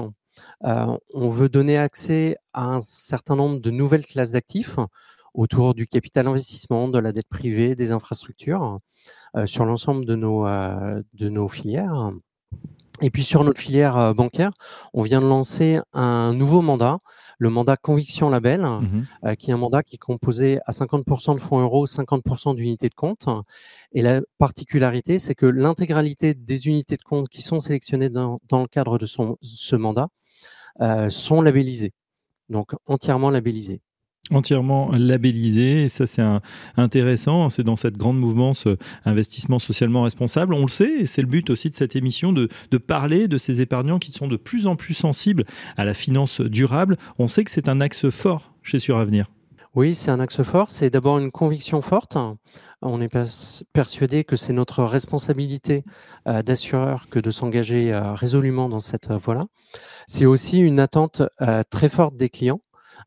on 0.61 1.27
veut 1.27 1.49
donner 1.49 1.77
accès 1.77 2.37
à 2.53 2.67
un 2.67 2.79
certain 2.79 3.35
nombre 3.35 3.59
de 3.59 3.69
nouvelles 3.69 4.05
classes 4.05 4.31
d'actifs 4.31 4.77
autour 5.33 5.73
du 5.73 5.87
capital 5.87 6.27
investissement, 6.27 6.87
de 6.87 6.99
la 6.99 7.11
dette 7.11 7.27
privée, 7.27 7.75
des 7.75 7.91
infrastructures, 7.91 8.79
sur 9.43 9.65
l'ensemble 9.65 10.05
de 10.05 10.15
nos, 10.15 10.45
de 10.45 11.27
nos 11.27 11.49
filières. 11.49 12.13
Et 13.01 13.09
puis 13.09 13.23
sur 13.23 13.43
notre 13.43 13.59
filière 13.59 13.97
euh, 13.97 14.13
bancaire, 14.13 14.51
on 14.93 15.01
vient 15.01 15.21
de 15.21 15.27
lancer 15.27 15.79
un 15.91 16.33
nouveau 16.33 16.61
mandat, 16.61 16.99
le 17.39 17.49
mandat 17.49 17.75
Conviction 17.75 18.29
Label, 18.29 18.61
mmh 18.61 19.05
euh, 19.25 19.35
qui 19.35 19.49
est 19.49 19.53
un 19.53 19.57
mandat 19.57 19.83
qui 19.83 19.95
est 19.95 19.99
composé 19.99 20.59
à 20.65 20.71
50% 20.71 21.35
de 21.35 21.41
fonds 21.41 21.59
euros, 21.59 21.85
50% 21.87 22.55
d'unités 22.55 22.89
de 22.89 22.93
compte. 22.93 23.27
Et 23.91 24.01
la 24.01 24.21
particularité, 24.37 25.19
c'est 25.19 25.35
que 25.35 25.47
l'intégralité 25.47 26.33
des 26.33 26.67
unités 26.67 26.97
de 26.97 27.03
compte 27.03 27.27
qui 27.29 27.41
sont 27.41 27.59
sélectionnées 27.59 28.09
dans, 28.09 28.39
le 28.51 28.67
cadre 28.67 28.97
de 28.97 29.05
son, 29.05 29.37
ce 29.41 29.75
mandat 29.75 30.09
euh, 30.81 31.09
sont 31.09 31.41
labellisées, 31.41 31.93
donc 32.49 32.73
entièrement 32.85 33.31
labellisées 33.31 33.81
entièrement 34.29 34.91
labellisé 34.91 35.87
ça 35.89 36.05
c'est 36.05 36.23
intéressant 36.77 37.49
c'est 37.49 37.63
dans 37.63 37.75
cette 37.75 37.97
grande 37.97 38.19
mouvement 38.19 38.51
euh, 38.67 38.75
investissement 39.03 39.57
socialement 39.57 40.03
responsable 40.03 40.53
on 40.53 40.61
le 40.61 40.69
sait 40.69 41.01
et 41.01 41.05
c'est 41.05 41.21
le 41.21 41.27
but 41.27 41.49
aussi 41.49 41.69
de 41.69 41.75
cette 41.75 41.95
émission 41.95 42.31
de, 42.31 42.47
parler 42.77 43.27
de 43.27 43.37
ces 43.37 43.61
épargnants 43.61 43.99
qui 43.99 44.11
sont 44.11 44.27
de 44.27 44.37
plus 44.37 44.67
en 44.67 44.75
plus 44.75 44.93
sensibles 44.93 45.45
à 45.75 45.85
la 45.85 45.93
finance 45.93 46.39
durable 46.41 46.97
on 47.17 47.27
sait 47.27 47.43
que 47.43 47.51
c'est 47.51 47.67
un 47.67 47.81
axe 47.81 48.09
fort 48.09 48.53
chez 48.61 48.79
Suravenir 48.79 49.27
oui, 49.73 49.95
c'est 49.95 50.11
un 50.11 50.19
axe 50.19 50.43
fort. 50.43 50.69
C'est 50.69 50.89
d'abord 50.89 51.17
une 51.17 51.31
conviction 51.31 51.81
forte. 51.81 52.17
On 52.81 53.01
est 53.01 53.07
persuadé 53.71 54.25
que 54.25 54.35
c'est 54.35 54.51
notre 54.51 54.83
responsabilité 54.83 55.85
euh, 56.27 56.41
d'assureur 56.43 57.07
que 57.09 57.19
de 57.19 57.31
s'engager 57.31 57.93
euh, 57.93 58.13
résolument 58.13 58.67
dans 58.67 58.81
cette 58.81 59.09
voie-là. 59.13 59.45
C'est 60.07 60.25
aussi 60.25 60.59
une 60.59 60.77
attente 60.77 61.21
très 61.69 61.87
forte 61.87 62.17
des 62.17 62.27
clients 62.27 62.59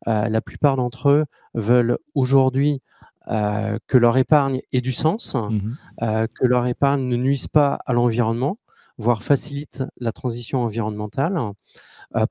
la 0.07 0.41
plupart 0.41 0.77
d'entre 0.77 1.09
eux 1.11 1.25
veulent 1.55 1.99
aujourd'hui 2.15 2.81
euh, 3.29 3.79
que 3.87 3.97
leur 3.97 4.19
épargne 4.19 4.61
ait 4.73 4.83
du 4.83 4.93
sens, 4.93 5.35
mmh 5.35 5.59
euh, 6.03 6.27
que 6.35 6.47
leur 6.47 6.67
épargne 6.67 7.07
ne 7.09 7.17
nuise 7.17 7.49
pas 7.49 7.79
à 7.87 7.95
l'environnement, 7.95 8.59
voire 8.99 9.23
facilite 9.23 9.83
la 9.99 10.13
transition 10.13 10.63
environnementale. 10.63 11.39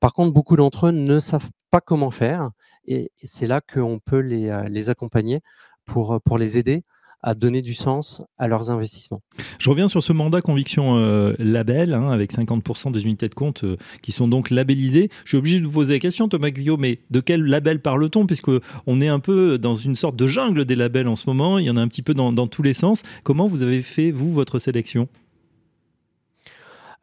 par 0.00 0.12
contre, 0.12 0.32
beaucoup 0.32 0.56
d'entre 0.56 0.88
eux 0.88 0.90
ne 0.92 1.18
savent 1.18 1.50
pas 1.70 1.80
comment 1.80 2.10
faire 2.10 2.50
et 2.86 3.10
c'est 3.22 3.46
là 3.46 3.60
qu'on 3.60 3.98
peut 3.98 4.20
les, 4.20 4.66
les 4.70 4.90
accompagner 4.90 5.40
pour, 5.84 6.20
pour 6.22 6.38
les 6.38 6.58
aider 6.58 6.84
à 7.24 7.34
donner 7.34 7.62
du 7.62 7.72
sens 7.72 8.22
à 8.38 8.46
leurs 8.48 8.70
investissements. 8.70 9.20
Je 9.58 9.70
reviens 9.70 9.88
sur 9.88 10.02
ce 10.02 10.12
mandat 10.12 10.42
conviction 10.42 10.98
euh, 10.98 11.32
label, 11.38 11.94
hein, 11.94 12.10
avec 12.10 12.32
50% 12.32 12.92
des 12.92 13.04
unités 13.04 13.28
de 13.28 13.34
compte 13.34 13.64
euh, 13.64 13.76
qui 14.02 14.12
sont 14.12 14.28
donc 14.28 14.50
labellisées. 14.50 15.08
Je 15.24 15.30
suis 15.30 15.38
obligé 15.38 15.58
de 15.58 15.64
vous 15.64 15.72
poser 15.72 15.94
la 15.94 16.00
question, 16.00 16.28
Thomas 16.28 16.50
Guyot, 16.50 16.76
mais 16.76 17.00
de 17.10 17.20
quel 17.20 17.42
label 17.42 17.80
parle-t-on? 17.80 18.26
Puisque 18.26 18.50
on 18.86 19.00
est 19.00 19.08
un 19.08 19.20
peu 19.20 19.58
dans 19.58 19.74
une 19.74 19.96
sorte 19.96 20.16
de 20.16 20.26
jungle 20.26 20.66
des 20.66 20.76
labels 20.76 21.08
en 21.08 21.16
ce 21.16 21.28
moment, 21.28 21.58
il 21.58 21.64
y 21.64 21.70
en 21.70 21.78
a 21.78 21.80
un 21.80 21.88
petit 21.88 22.02
peu 22.02 22.12
dans, 22.12 22.30
dans 22.30 22.46
tous 22.46 22.62
les 22.62 22.74
sens. 22.74 23.02
Comment 23.22 23.46
vous 23.46 23.62
avez 23.62 23.80
fait, 23.80 24.10
vous, 24.10 24.30
votre 24.30 24.58
sélection? 24.58 25.08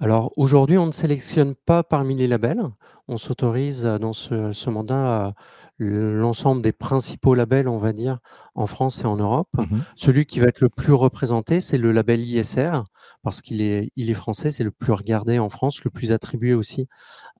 Alors 0.01 0.31
aujourd'hui, 0.35 0.77
on 0.77 0.87
ne 0.87 0.91
sélectionne 0.91 1.55
pas 1.55 1.83
parmi 1.83 2.15
les 2.15 2.27
labels. 2.27 2.63
On 3.07 3.17
s'autorise 3.17 3.83
dans 3.83 4.13
ce, 4.13 4.51
ce 4.51 4.69
mandat 4.69 5.33
l'ensemble 5.77 6.61
des 6.61 6.71
principaux 6.71 7.33
labels, 7.33 7.67
on 7.67 7.79
va 7.79 7.91
dire, 7.91 8.19
en 8.55 8.67
France 8.67 9.01
et 9.01 9.05
en 9.05 9.17
Europe. 9.17 9.49
Mmh 9.57 9.77
Celui 9.95 10.25
qui 10.25 10.39
va 10.39 10.47
être 10.47 10.61
le 10.61 10.69
plus 10.69 10.93
représenté, 10.93 11.61
c'est 11.61 11.77
le 11.77 11.91
label 11.91 12.21
ISR, 12.21 12.83
parce 13.23 13.41
qu'il 13.41 13.61
est, 13.61 13.91
il 13.95 14.09
est 14.09 14.15
français, 14.15 14.51
c'est 14.51 14.63
le 14.63 14.71
plus 14.71 14.93
regardé 14.93 15.39
en 15.39 15.49
France, 15.49 15.83
le 15.83 15.89
plus 15.89 16.11
attribué 16.11 16.53
aussi 16.53 16.87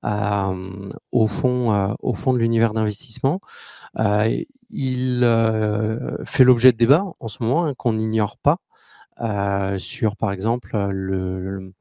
au, 0.02 1.26
fond, 1.26 1.72
euh, 1.72 1.94
au 2.00 2.14
fond 2.14 2.32
de 2.32 2.38
l'univers 2.38 2.72
d'investissement. 2.74 3.40
Euh, 3.98 4.42
il 4.70 5.20
euh, 5.22 6.16
fait 6.24 6.44
l'objet 6.44 6.72
de 6.72 6.76
débats 6.76 7.04
en 7.20 7.28
ce 7.28 7.42
moment, 7.42 7.66
hein, 7.66 7.74
qu'on 7.74 7.92
n'ignore 7.92 8.36
pas. 8.38 8.58
sur, 9.78 10.16
par 10.16 10.32
exemple, 10.32 10.76
le, 10.90 11.72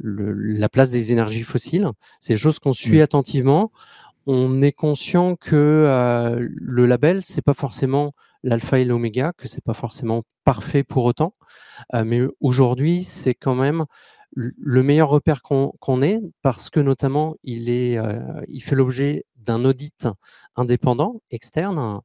la 0.00 0.68
place 0.68 0.90
des 0.90 1.12
énergies 1.12 1.42
fossiles. 1.42 1.90
C'est 2.20 2.34
des 2.34 2.38
choses 2.38 2.58
qu'on 2.58 2.72
suit 2.72 3.00
attentivement. 3.00 3.72
On 4.26 4.62
est 4.62 4.72
conscient 4.72 5.36
que 5.36 6.38
le 6.40 6.86
label, 6.86 7.22
c'est 7.24 7.42
pas 7.42 7.54
forcément 7.54 8.12
l'alpha 8.42 8.78
et 8.78 8.84
l'oméga, 8.84 9.32
que 9.36 9.48
c'est 9.48 9.64
pas 9.64 9.74
forcément 9.74 10.22
parfait 10.44 10.84
pour 10.84 11.04
autant. 11.04 11.34
mais 11.92 12.22
aujourd'hui, 12.40 13.04
c'est 13.04 13.34
quand 13.34 13.54
même 13.54 13.84
le 14.34 14.82
meilleur 14.82 15.08
repère 15.08 15.42
qu'on 15.42 16.02
ait 16.02 16.20
parce 16.42 16.70
que 16.70 16.80
notamment 16.80 17.36
il 17.42 17.70
est, 17.70 17.98
il 18.48 18.60
fait 18.60 18.74
l'objet 18.74 19.24
d'un 19.36 19.64
audit 19.64 20.08
indépendant 20.56 21.20
externe 21.30 22.00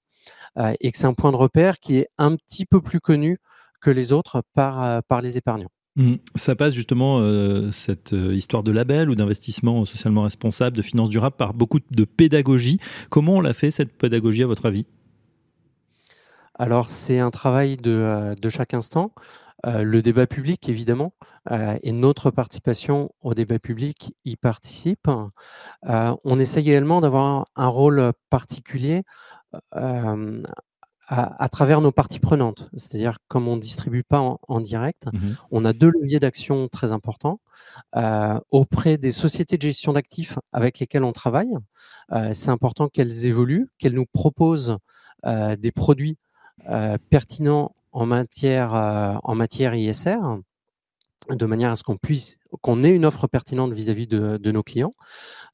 et 0.79 0.91
que 0.91 0.97
c'est 0.97 1.07
un 1.07 1.13
point 1.13 1.31
de 1.31 1.37
repère 1.37 1.79
qui 1.79 1.97
est 1.97 2.09
un 2.17 2.35
petit 2.35 2.65
peu 2.65 2.81
plus 2.81 2.99
connu 2.99 3.39
que 3.81 3.89
les 3.89 4.11
autres 4.11 4.43
par, 4.53 5.03
par 5.03 5.21
les 5.21 5.37
épargnants. 5.37 5.71
Mmh. 5.99 6.15
Ça 6.35 6.55
passe 6.55 6.73
justement, 6.73 7.21
cette 7.73 8.13
histoire 8.13 8.63
de 8.63 8.71
label 8.71 9.09
ou 9.09 9.15
d'investissement 9.15 9.83
socialement 9.83 10.23
responsable, 10.23 10.77
de 10.77 10.81
finances 10.81 11.09
durables, 11.09 11.35
par 11.35 11.53
beaucoup 11.53 11.79
de 11.91 12.05
pédagogie. 12.05 12.79
Comment 13.09 13.33
on 13.33 13.41
l'a 13.41 13.53
fait, 13.53 13.69
cette 13.69 13.97
pédagogie, 13.97 14.43
à 14.43 14.47
votre 14.47 14.65
avis? 14.65 14.85
Alors, 16.55 16.87
c'est 16.87 17.19
un 17.19 17.31
travail 17.31 17.75
de, 17.75 18.33
de 18.39 18.49
chaque 18.49 18.73
instant. 18.73 19.11
le 19.65 20.01
débat 20.01 20.25
public, 20.25 20.69
évidemment, 20.69 21.13
et 21.83 21.91
notre 21.91 22.31
participation 22.31 23.11
au 23.21 23.33
débat 23.33 23.59
public 23.59 24.13
y 24.23 24.37
participe. 24.37 25.09
on 25.83 26.39
essaye 26.39 26.69
également 26.69 27.01
d'avoir 27.01 27.45
un 27.57 27.67
rôle 27.67 28.13
particulier 28.29 29.03
à, 31.09 31.49
travers 31.49 31.81
nos 31.81 31.91
parties 31.91 32.19
prenantes. 32.19 32.69
C'est-à-dire, 32.73 33.17
comme 33.27 33.47
on 33.47 33.55
ne 33.55 33.61
distribue 33.61 34.03
pas 34.03 34.37
en, 34.47 34.59
direct, 34.59 35.07
mmh 35.11 35.19
on 35.51 35.65
a 35.65 35.73
deux 35.73 35.89
leviers 35.89 36.19
d'action 36.19 36.67
très 36.67 36.91
importants. 36.91 37.39
Euh, 37.95 38.39
auprès 38.51 38.97
des 38.97 39.11
sociétés 39.11 39.57
de 39.57 39.61
gestion 39.61 39.93
d'actifs 39.93 40.37
avec 40.53 40.79
lesquelles 40.79 41.03
on 41.03 41.11
travaille, 41.11 41.55
euh, 42.11 42.31
c'est 42.33 42.51
important 42.51 42.87
qu'elles 42.87 43.25
évoluent, 43.25 43.69
qu'elles 43.79 43.93
nous 43.93 44.05
proposent 44.05 44.77
euh, 45.25 45.55
des 45.55 45.71
produits 45.71 46.17
pertinents 47.09 47.73
en 47.93 48.05
matière, 48.05 48.73
en 49.23 49.33
matière 49.33 49.73
ISR 49.73 50.19
de 51.29 51.45
manière 51.45 51.71
à 51.71 51.75
ce 51.77 51.83
qu'on 51.83 51.95
puisse 51.95 52.37
qu'on 52.61 52.83
ait 52.83 52.95
une 52.95 53.05
offre 53.05 53.27
pertinente 53.27 53.73
vis-à-vis 53.73 54.07
de, 54.07 54.51
nos 54.51 54.63
clients, 54.63 54.95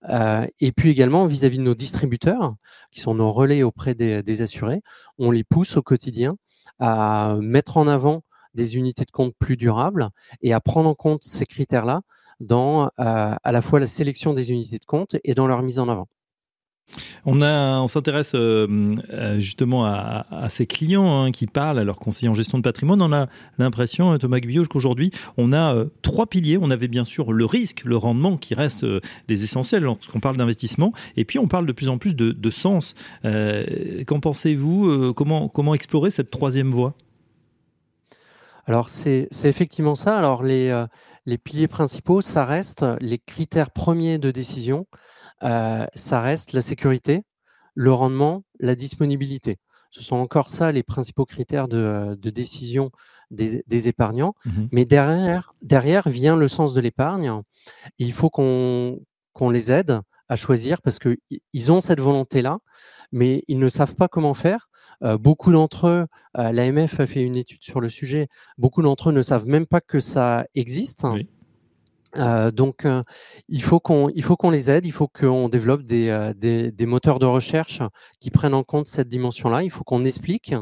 euh, 0.09 0.47
et 0.59 0.71
puis 0.71 0.89
également 0.89 1.25
vis-à-vis 1.25 1.57
de 1.57 1.63
nos 1.63 1.75
distributeurs, 1.75 2.55
qui 2.91 2.99
sont 2.99 3.15
nos 3.15 3.31
relais 3.31 3.63
auprès 3.63 3.95
des, 3.95 4.41
assurés, 4.41 4.81
on 5.17 5.31
les 5.31 5.43
pousse 5.43 5.77
au 5.77 5.81
quotidien 5.81 6.37
à 6.79 7.37
mettre 7.41 7.77
en 7.77 7.87
avant 7.87 8.23
des 8.53 8.77
unités 8.77 9.05
de 9.05 9.11
compte 9.11 9.33
plus 9.37 9.57
durables 9.57 10.09
et 10.41 10.53
à 10.53 10.59
prendre 10.59 10.89
en 10.89 10.95
compte 10.95 11.23
ces 11.23 11.45
critères-là 11.45 12.01
dans 12.39 12.85
euh, 12.85 12.89
à 12.97 13.51
la 13.51 13.61
fois 13.61 13.79
la 13.79 13.87
sélection 13.87 14.33
des 14.33 14.51
unités 14.51 14.79
de 14.79 14.85
compte 14.85 15.15
et 15.23 15.33
dans 15.35 15.47
leur 15.47 15.61
mise 15.61 15.79
en 15.79 15.89
avant. 15.89 16.07
On, 17.25 17.87
s'intéresse 17.87 18.33
euh, 18.35 18.95
euh, 19.11 19.39
justement 19.39 19.85
à, 19.85 20.47
ces 20.49 20.67
clients 20.67 21.23
hein, 21.23 21.31
qui 21.31 21.47
parlent 21.47 21.79
à 21.79 21.83
leurs 21.83 21.97
conseillers 21.97 22.29
en 22.29 22.33
gestion 22.33 22.57
de 22.57 22.63
patrimoine. 22.63 23.01
On 23.01 23.11
a 23.11 23.27
l'impression, 23.57 24.13
euh, 24.13 24.17
Thomas 24.17 24.39
Guillaume, 24.39 24.67
qu'aujourd'hui, 24.67 25.11
on 25.37 25.51
a 25.51 25.85
trois 26.01 26.27
piliers. 26.27 26.57
On 26.61 26.69
avait 26.69 26.87
bien 26.87 27.03
sûr 27.03 27.33
le 27.33 27.45
risque, 27.45 27.83
le 27.83 27.97
rendement 27.97 28.37
qui 28.37 28.53
reste 28.53 28.85
les 29.27 29.43
essentiels 29.43 29.83
lorsqu'on 29.83 30.19
parle 30.19 30.37
d'investissement. 30.37 30.93
Et 31.17 31.25
puis, 31.25 31.39
on 31.39 31.47
parle 31.47 31.65
de 31.65 31.71
plus 31.71 31.89
en 31.89 31.97
plus 31.97 32.15
de, 32.15 32.49
sens. 32.51 32.93
Qu'en 33.23 34.19
pensez-vous 34.19 35.13
comment, 35.13 35.73
explorer 35.73 36.09
cette 36.09 36.29
troisième 36.29 36.69
voie? 36.69 36.93
Alors, 38.67 38.89
c'est 38.89 39.27
effectivement 39.43 39.95
ça. 39.95 40.17
Alors, 40.17 40.43
les 40.43 41.37
piliers 41.43 41.67
principaux, 41.67 42.21
ça 42.21 42.45
reste 42.45 42.85
les 43.01 43.17
critères 43.17 43.71
premiers 43.71 44.19
de 44.19 44.31
décision 44.31 44.85
ça 45.41 46.21
reste 46.21 46.53
la 46.53 46.61
sécurité, 46.61 47.23
le 47.73 47.91
rendement, 47.91 48.43
la 48.59 48.75
disponibilité. 48.75 49.57
Ce 49.91 50.03
sont 50.03 50.17
encore 50.17 50.49
ça 50.49 50.73
les 50.73 50.83
principaux 50.83 51.25
critères 51.25 51.69
de, 51.69 52.15
décision 52.21 52.91
des, 53.31 53.87
épargnants. 53.87 54.33
Mmh 54.45 54.65
Mais 54.71 54.83
derrière, 54.83 55.53
derrière 55.61 56.09
vient 56.09 56.35
le 56.35 56.47
sens 56.49 56.73
de 56.73 56.81
l'épargne. 56.81 57.41
Il 57.97 58.11
faut 58.11 58.29
qu'on 58.29 58.99
les 59.49 59.71
aide 59.71 60.01
à 60.27 60.35
choisir 60.35 60.81
parce 60.81 60.99
qu'ils 60.99 61.71
ont 61.71 61.79
cette 61.79 62.01
volonté-là, 62.01 62.57
mais 63.11 63.43
ils 63.47 63.59
ne 63.59 63.69
savent 63.69 63.95
pas 63.95 64.07
comment 64.07 64.33
faire. 64.33 64.67
beaucoup 65.01 65.51
d'entre 65.51 65.87
eux, 65.87 66.05
l'AMF 66.33 66.99
a 66.99 67.07
fait 67.07 67.21
une 67.21 67.37
étude 67.37 67.63
sur 67.63 67.79
le 67.79 67.87
sujet, 67.87 68.27
beaucoup 68.57 68.81
d'entre 68.81 69.09
eux 69.09 69.13
ne 69.13 69.21
savent 69.21 69.45
même 69.45 69.65
pas 69.65 69.81
que 69.81 69.99
ça 69.99 70.45
existe. 70.55 71.05
Euh, 72.17 72.51
donc, 72.51 72.85
euh, 72.85 73.03
il 73.49 73.61
faut 73.63 73.79
qu'on 73.79 74.09
les 74.49 74.71
aide, 74.71 74.85
il 74.85 74.91
faut 74.91 75.07
qu'on 75.07 75.49
développe 75.49 75.83
des, 75.83 76.09
euh, 76.09 76.33
des, 76.33 76.71
des, 76.71 76.85
moteurs 76.85 77.19
de 77.19 77.25
recherche 77.25 77.81
qui 78.19 78.31
prennent 78.31 78.53
en 78.53 78.63
compte 78.63 78.87
cette 78.87 79.09
dimension-là. 79.09 79.63
Il 79.63 79.69
faut 79.69 79.83
qu'on 79.83 80.01
explique. 80.03 80.53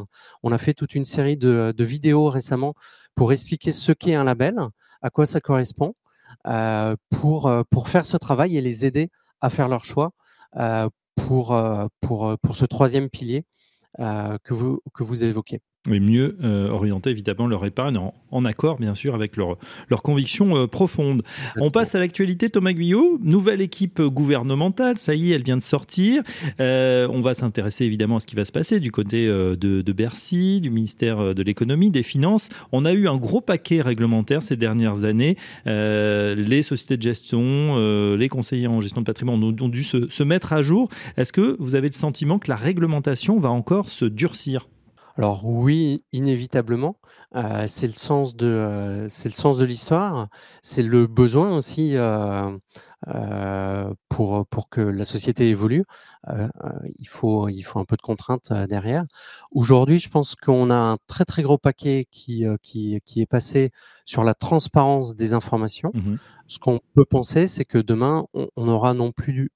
On 0.42 0.52
a 0.52 0.58
fait 0.58 0.74
toute 0.74 0.94
une 0.94 1.04
série 1.04 1.36
de, 1.36 1.72
de 1.76 1.84
vidéos 1.84 2.28
récemment 2.28 2.74
pour 3.14 3.32
expliquer 3.32 3.72
ce 3.72 3.92
qu'est 3.92 4.14
un 4.14 4.24
label, 4.24 4.56
à 5.02 5.10
quoi 5.10 5.26
ça 5.26 5.40
correspond, 5.40 5.94
pour 7.10 7.52
pour 7.70 7.88
faire 7.88 8.06
ce 8.06 8.16
travail 8.16 8.56
et 8.56 8.60
les 8.60 8.84
aider 8.86 9.10
à 9.40 9.50
faire 9.50 9.68
leur 9.68 9.84
choix 9.84 10.10
pour 11.16 11.56
pour 12.00 12.38
pour 12.42 12.56
ce 12.56 12.64
troisième 12.64 13.08
pilier 13.08 13.44
que 13.98 14.54
vous 14.54 14.80
que 14.94 15.04
vous 15.04 15.22
évoquez 15.24 15.60
et 15.90 16.00
mieux 16.00 16.36
euh, 16.42 16.70
orienter 16.70 17.10
évidemment 17.10 17.46
leur 17.46 17.66
épargne 17.66 17.98
en, 18.30 18.44
accord 18.46 18.78
bien 18.78 18.94
sûr 18.94 19.14
avec 19.14 19.36
leurs 19.36 19.58
leur 19.90 20.02
convictions 20.02 20.56
euh, 20.56 20.66
profondes. 20.66 21.22
On 21.58 21.70
passe 21.70 21.94
à 21.94 21.98
l'actualité 21.98 22.48
Thomas 22.48 22.72
Guyot, 22.72 23.18
nouvelle 23.22 23.60
équipe 23.60 24.00
gouvernementale, 24.00 24.96
ça 24.96 25.14
y 25.14 25.30
est, 25.30 25.34
elle 25.34 25.42
vient 25.42 25.58
de 25.58 25.62
sortir. 25.62 26.22
Euh, 26.60 27.06
on 27.10 27.20
va 27.20 27.34
s'intéresser 27.34 27.84
évidemment 27.84 28.16
à 28.16 28.20
ce 28.20 28.26
qui 28.26 28.34
va 28.34 28.46
se 28.46 28.52
passer 28.52 28.80
du 28.80 28.90
côté 28.90 29.26
de, 29.26 29.54
de, 29.54 29.92
Bercy, 29.92 30.60
du 30.60 30.70
ministère 30.70 31.34
de 31.34 31.42
l'économie, 31.42 31.90
des 31.90 32.02
finances. 32.02 32.48
On 32.72 32.84
a 32.84 32.92
eu 32.92 33.06
un 33.06 33.16
gros 33.16 33.40
paquet 33.40 33.80
réglementaire 33.80 34.42
ces 34.42 34.56
dernières 34.56 35.04
années. 35.04 35.36
les 35.66 36.62
sociétés 36.62 36.96
de 36.96 37.02
gestion, 37.02 38.14
les 38.16 38.28
conseillers 38.28 38.66
en 38.66 38.80
gestion 38.80 39.02
de 39.02 39.06
patrimoine 39.06 39.42
ont, 39.42 39.56
ont 39.60 39.68
dû 39.68 39.84
se, 39.84 40.08
se 40.08 40.22
mettre 40.22 40.52
à 40.52 40.62
jour. 40.62 40.88
Est-ce 41.16 41.32
que 41.32 41.56
vous 41.60 41.74
avez 41.74 41.88
le 41.88 41.94
sentiment 41.94 42.38
que 42.38 42.50
la 42.50 42.56
réglementation 42.56 43.38
va 43.38 43.50
encore 43.50 43.90
se 43.90 44.04
durcir? 44.04 44.66
Alors 45.16 45.44
oui, 45.44 46.04
inévitablement, 46.12 46.96
c'est 47.66 47.86
le 47.86 47.92
sens 47.92 48.34
de, 48.34 49.06
c'est 49.08 49.28
le 49.28 49.34
sens 49.34 49.58
de 49.58 49.64
l'histoire, 49.64 50.28
c'est 50.62 50.82
le 50.82 51.06
besoin 51.06 51.56
aussi, 51.56 51.94
pour, 54.08 54.46
pour 54.46 54.68
que 54.68 54.80
la 54.80 55.04
société 55.04 55.48
évolue. 55.48 55.84
il 56.98 57.08
faut 57.08 57.48
il 57.48 57.62
faut 57.62 57.78
un 57.78 57.84
peu 57.84 57.96
de 57.96 58.02
contraintes, 58.02 58.52
derrière. 58.68 59.04
Aujourd'hui, 59.52 60.00
je 60.00 60.08
pense 60.08 60.34
qu'on 60.34 60.70
a 60.70 60.74
un 60.74 60.96
très, 61.06 61.24
très 61.24 61.42
gros 61.42 61.58
paquet 61.58 62.06
qui, 62.10 62.44
qui 62.62 63.00
qui 63.04 63.20
est 63.20 63.26
passé 63.26 63.70
sur 64.04 64.24
la 64.24 64.34
transparence 64.34 65.14
des 65.14 65.32
informations. 65.32 65.92
Mmh 65.94 66.16
Ce 66.48 66.58
qu'on 66.58 66.80
peut 66.94 67.04
penser, 67.04 67.46
c'est 67.46 67.64
que 67.64 67.78
demain, 67.78 68.26
on 68.34 68.48
on 68.56 68.68
aura 68.68 68.94
non 68.94 69.12
plus 69.12 69.50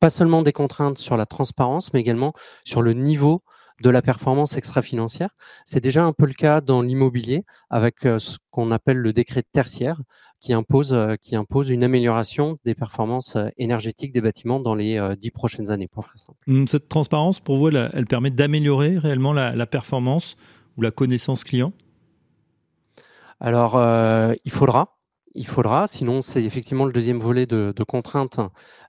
pas 0.00 0.10
seulement 0.10 0.42
des 0.42 0.52
contraintes 0.52 0.98
sur 0.98 1.16
la 1.16 1.26
transparence, 1.26 1.92
mais 1.92 2.00
également 2.00 2.32
sur 2.64 2.82
le 2.82 2.92
niveau 2.92 3.42
de 3.82 3.90
la 3.90 4.02
performance 4.02 4.56
extra-financière. 4.56 5.30
C'est 5.64 5.80
déjà 5.80 6.04
un 6.04 6.12
peu 6.12 6.26
le 6.26 6.32
cas 6.32 6.60
dans 6.60 6.82
l'immobilier 6.82 7.44
avec 7.70 8.04
euh, 8.04 8.18
ce 8.18 8.38
qu'on 8.50 8.70
appelle 8.70 8.98
le 8.98 9.12
décret 9.12 9.42
tertiaire 9.52 10.00
qui 10.40 10.52
impose, 10.52 10.92
euh, 10.92 11.14
qui 11.20 11.36
impose 11.36 11.70
une 11.70 11.84
amélioration 11.84 12.58
des 12.64 12.74
performances 12.74 13.36
euh, 13.36 13.48
énergétiques 13.56 14.12
des 14.12 14.20
bâtiments 14.20 14.60
dans 14.60 14.74
les 14.74 15.00
dix 15.18 15.30
prochaines 15.30 15.70
années, 15.70 15.88
pour 15.88 16.04
faire 16.04 16.18
simple. 16.18 16.38
Hum, 16.48 16.66
cette 16.66 16.88
transparence, 16.88 17.40
pour 17.40 17.56
vous, 17.56 17.68
elle, 17.68 18.06
permet 18.06 18.30
d'améliorer 18.30 18.98
réellement 18.98 19.32
la, 19.32 19.66
performance 19.66 20.36
ou 20.76 20.82
la 20.82 20.90
connaissance 20.90 21.44
client? 21.44 21.72
Alors, 23.40 23.74
il 24.44 24.50
faudra, 24.50 24.97
il 25.34 25.46
faudra, 25.46 25.86
sinon 25.86 26.20
c'est 26.20 26.42
effectivement 26.42 26.84
le 26.84 26.92
deuxième 26.92 27.18
volet 27.18 27.46
de, 27.46 27.72
contraintes 27.86 28.40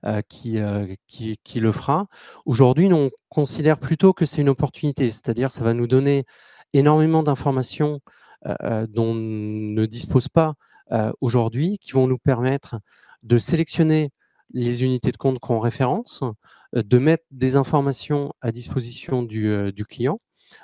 euh, 0.06 0.22
euh, 0.46 0.96
qui, 1.08 1.60
le 1.60 1.72
fera. 1.72 2.08
Aujourd'hui, 2.46 2.92
on 2.92 3.10
considère 3.30 3.80
plutôt 3.80 4.14
que 4.14 4.26
c'est 4.26 4.42
une 4.42 4.50
opportunité, 4.50 5.10
c'est-à-dire 5.12 5.52
ça 5.52 5.64
va 5.64 5.74
nous 5.74 5.88
donner 5.88 6.26
énormément 6.74 7.24
d'informations 7.24 8.00
euh, 8.48 8.88
dont 8.88 9.12
on 9.12 9.16
ne 9.16 9.86
dispose 9.86 10.28
pas 10.28 10.54
aujourd'hui, 11.22 11.78
qui 11.78 11.92
vont 11.92 12.08
nous 12.08 12.18
permettre 12.18 12.80
de 13.22 13.38
sélectionner 13.38 14.10
les 14.56 14.84
unités 14.84 15.12
de 15.12 15.18
compte 15.18 15.38
qu'on 15.38 15.60
référence, 15.60 16.24
de 16.74 16.98
mettre 16.98 17.26
des 17.30 17.58
informations 17.58 18.34
à 18.42 18.52
disposition 18.52 19.22
du 19.22 19.86
client, 19.88 20.20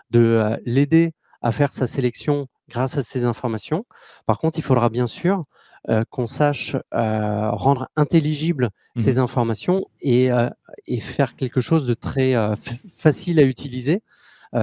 de 0.10 0.58
l'aider 0.66 1.14
à 1.44 1.52
faire 1.52 1.72
sa 1.72 1.86
sélection 1.86 2.48
grâce 2.70 2.98
à 2.98 3.04
ces 3.04 3.24
informations. 3.24 3.86
Par 4.26 4.40
contre, 4.40 4.58
il 4.58 4.64
faudra 4.64 4.90
bien 4.90 5.08
sûr 5.08 5.44
euh, 5.90 6.04
qu'on 6.10 6.26
sache 6.26 6.76
euh, 6.96 7.52
rendre 7.52 7.90
intelligibles 7.96 8.66
mmh 8.96 9.02
ces 9.02 9.20
informations 9.20 9.86
et, 10.02 10.32
euh, 10.32 10.50
et, 10.88 11.00
faire 11.00 11.36
quelque 11.36 11.60
chose 11.62 11.86
de 11.86 11.94
très 11.94 12.34
facile 12.96 13.40
à 13.40 13.44
utiliser, 13.44 14.02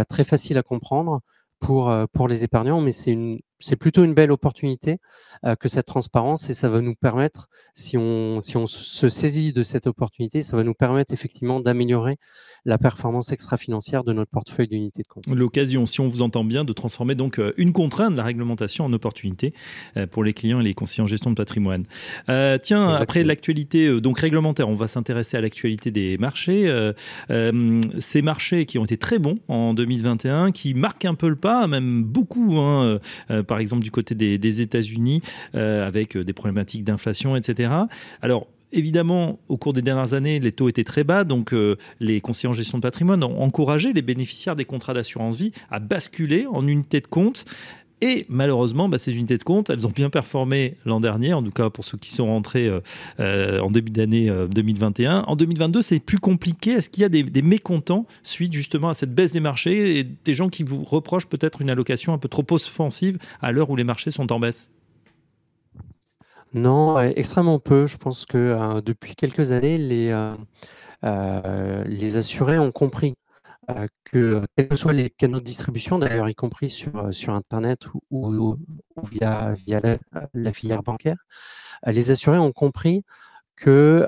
très 0.08 0.24
facile 0.24 0.56
à 0.56 0.62
comprendre 0.62 1.20
pour, 1.60 1.94
pour 2.14 2.28
les 2.28 2.42
épargnants. 2.42 2.80
Mais 2.80 2.92
c'est 2.92 3.10
une, 3.10 3.40
c'est 3.62 3.76
plutôt 3.76 4.04
une 4.04 4.14
belle 4.14 4.32
opportunité 4.32 4.98
euh, 5.44 5.56
que 5.56 5.68
cette 5.68 5.86
transparence 5.86 6.50
et 6.50 6.54
ça 6.54 6.68
va 6.68 6.80
nous 6.80 6.94
permettre, 6.94 7.48
si 7.74 7.96
on, 7.96 8.40
si 8.40 8.56
on 8.56 8.66
se 8.66 9.08
saisit 9.08 9.52
de 9.52 9.62
cette 9.62 9.86
opportunité, 9.86 10.42
ça 10.42 10.56
va 10.56 10.64
nous 10.64 10.74
permettre 10.74 11.12
effectivement 11.12 11.60
d'améliorer 11.60 12.16
la 12.64 12.78
performance 12.78 13.32
extra-financière 13.32 14.04
de 14.04 14.12
notre 14.12 14.30
portefeuille 14.30 14.68
d'unités 14.68 15.02
de 15.02 15.08
compte. 15.08 15.26
L'occasion, 15.26 15.86
si 15.86 16.00
on 16.00 16.08
vous 16.08 16.22
entend 16.22 16.44
bien, 16.44 16.64
de 16.64 16.72
transformer 16.72 17.14
donc 17.14 17.38
euh, 17.38 17.52
une 17.56 17.72
contrainte 17.72 18.12
de 18.12 18.16
la 18.16 18.24
réglementation 18.24 18.84
en 18.84 18.92
opportunité 18.92 19.54
euh, 19.96 20.06
pour 20.06 20.24
les 20.24 20.32
clients 20.32 20.60
et 20.60 20.64
les 20.64 20.74
conseillers 20.74 21.02
en 21.02 21.06
gestion 21.06 21.30
de 21.30 21.36
patrimoine. 21.36 21.84
tiens, 22.62 22.88
après 22.90 23.24
l'actualité 23.24 24.00
donc 24.00 24.18
réglementaire, 24.18 24.68
on 24.68 24.74
va 24.74 24.88
s'intéresser 24.88 25.36
à 25.36 25.40
l'actualité 25.40 25.90
des 25.90 26.18
marchés. 26.18 26.92
ces 27.98 28.22
marchés 28.22 28.66
qui 28.66 28.78
ont 28.78 28.84
été 28.84 28.96
très 28.96 29.18
bons 29.18 29.38
en 29.48 29.74
2021, 29.74 30.50
qui 30.50 30.74
marquent 30.74 31.04
un 31.04 31.14
peu 31.14 31.28
le 31.28 31.36
pas, 31.36 31.66
même 31.66 32.02
beaucoup, 32.02 32.58
hein, 32.58 32.98
par 33.46 33.51
exemple 33.58 33.82
du 33.82 33.90
côté 33.90 34.14
des, 34.14 34.38
des 34.38 34.60
États-Unis, 34.60 35.22
euh, 35.54 35.86
avec 35.86 36.16
euh, 36.16 36.24
des 36.24 36.32
problématiques 36.32 36.84
d'inflation, 36.84 37.36
etc. 37.36 37.72
Alors, 38.20 38.46
Évidemment, 38.74 39.38
au 39.48 39.58
cours 39.58 39.74
des 39.74 39.82
dernières 39.82 40.14
années, 40.14 40.40
les 40.40 40.50
taux 40.50 40.66
étaient 40.66 40.82
très 40.82 41.04
bas, 41.04 41.24
donc 41.24 41.52
euh, 41.52 41.76
les 42.00 42.22
conseillers 42.22 42.48
en 42.48 42.54
gestion 42.54 42.78
de 42.78 42.82
patrimoine 42.82 43.22
ont 43.22 43.42
encouragé 43.42 43.92
les 43.92 44.00
bénéficiaires 44.00 44.56
des 44.56 44.64
contrats 44.64 44.94
d'assurance 44.94 45.36
vie 45.36 45.52
à 45.70 45.78
basculer 45.78 46.46
en 46.50 46.66
unité 46.66 47.00
de 47.00 47.06
compte. 47.06 47.44
Et 48.02 48.26
malheureusement, 48.28 48.88
bah, 48.88 48.98
ces 48.98 49.14
unités 49.14 49.38
de 49.38 49.44
compte, 49.44 49.70
elles 49.70 49.86
ont 49.86 49.90
bien 49.90 50.10
performé 50.10 50.76
l'an 50.84 50.98
dernier, 50.98 51.34
en 51.34 51.42
tout 51.42 51.52
cas 51.52 51.70
pour 51.70 51.84
ceux 51.84 51.96
qui 51.96 52.10
sont 52.10 52.26
rentrés 52.26 52.66
euh, 52.66 52.80
euh, 53.20 53.60
en 53.60 53.70
début 53.70 53.92
d'année 53.92 54.28
2021. 54.50 55.18
Euh, 55.18 55.22
en 55.28 55.36
2022, 55.36 55.82
c'est 55.82 56.00
plus 56.00 56.18
compliqué. 56.18 56.72
Est-ce 56.72 56.90
qu'il 56.90 57.02
y 57.02 57.06
a 57.06 57.08
des, 57.08 57.42
mécontents 57.42 58.06
suite 58.24 58.52
justement 58.52 58.88
à 58.88 58.94
cette 58.94 59.14
baisse 59.14 59.30
des 59.30 59.38
marchés 59.38 60.00
et 60.00 60.04
des 60.04 60.34
gens 60.34 60.48
qui 60.48 60.64
vous 60.64 60.82
reprochent 60.82 61.28
peut-être 61.28 61.62
une 61.62 61.70
allocation 61.70 62.12
un 62.12 62.18
peu 62.18 62.28
trop 62.28 62.44
offensive 62.50 63.18
à 63.40 63.52
l'heure 63.52 63.70
où 63.70 63.76
les 63.76 63.84
marchés 63.84 64.10
sont 64.10 64.32
en 64.32 64.40
baisse? 64.40 64.68
Non, 66.54 66.98
extrêmement 66.98 67.60
peu. 67.60 67.86
Je 67.86 67.98
pense 67.98 68.26
que 68.26 68.80
depuis 68.80 69.14
quelques 69.14 69.52
années, 69.52 69.78
les, 69.78 70.32
les 71.04 72.16
assurés 72.16 72.58
ont 72.58 72.72
compris 72.72 73.14
que 74.04 74.44
quels 74.56 74.68
que 74.68 74.76
soient 74.76 74.92
les 74.92 75.10
canaux 75.10 75.38
de 75.38 75.44
distribution, 75.44 75.98
d'ailleurs 75.98 76.28
y 76.28 76.34
compris 76.34 76.68
sur, 76.68 77.12
sur 77.14 77.34
Internet 77.34 77.86
ou, 78.10 78.56
via, 79.10 79.52
via 79.52 79.80
la, 80.34 80.52
filière 80.52 80.82
bancaire, 80.82 81.16
les 81.86 82.10
assurés 82.10 82.38
ont 82.38 82.52
compris 82.52 83.04
que 83.56 84.06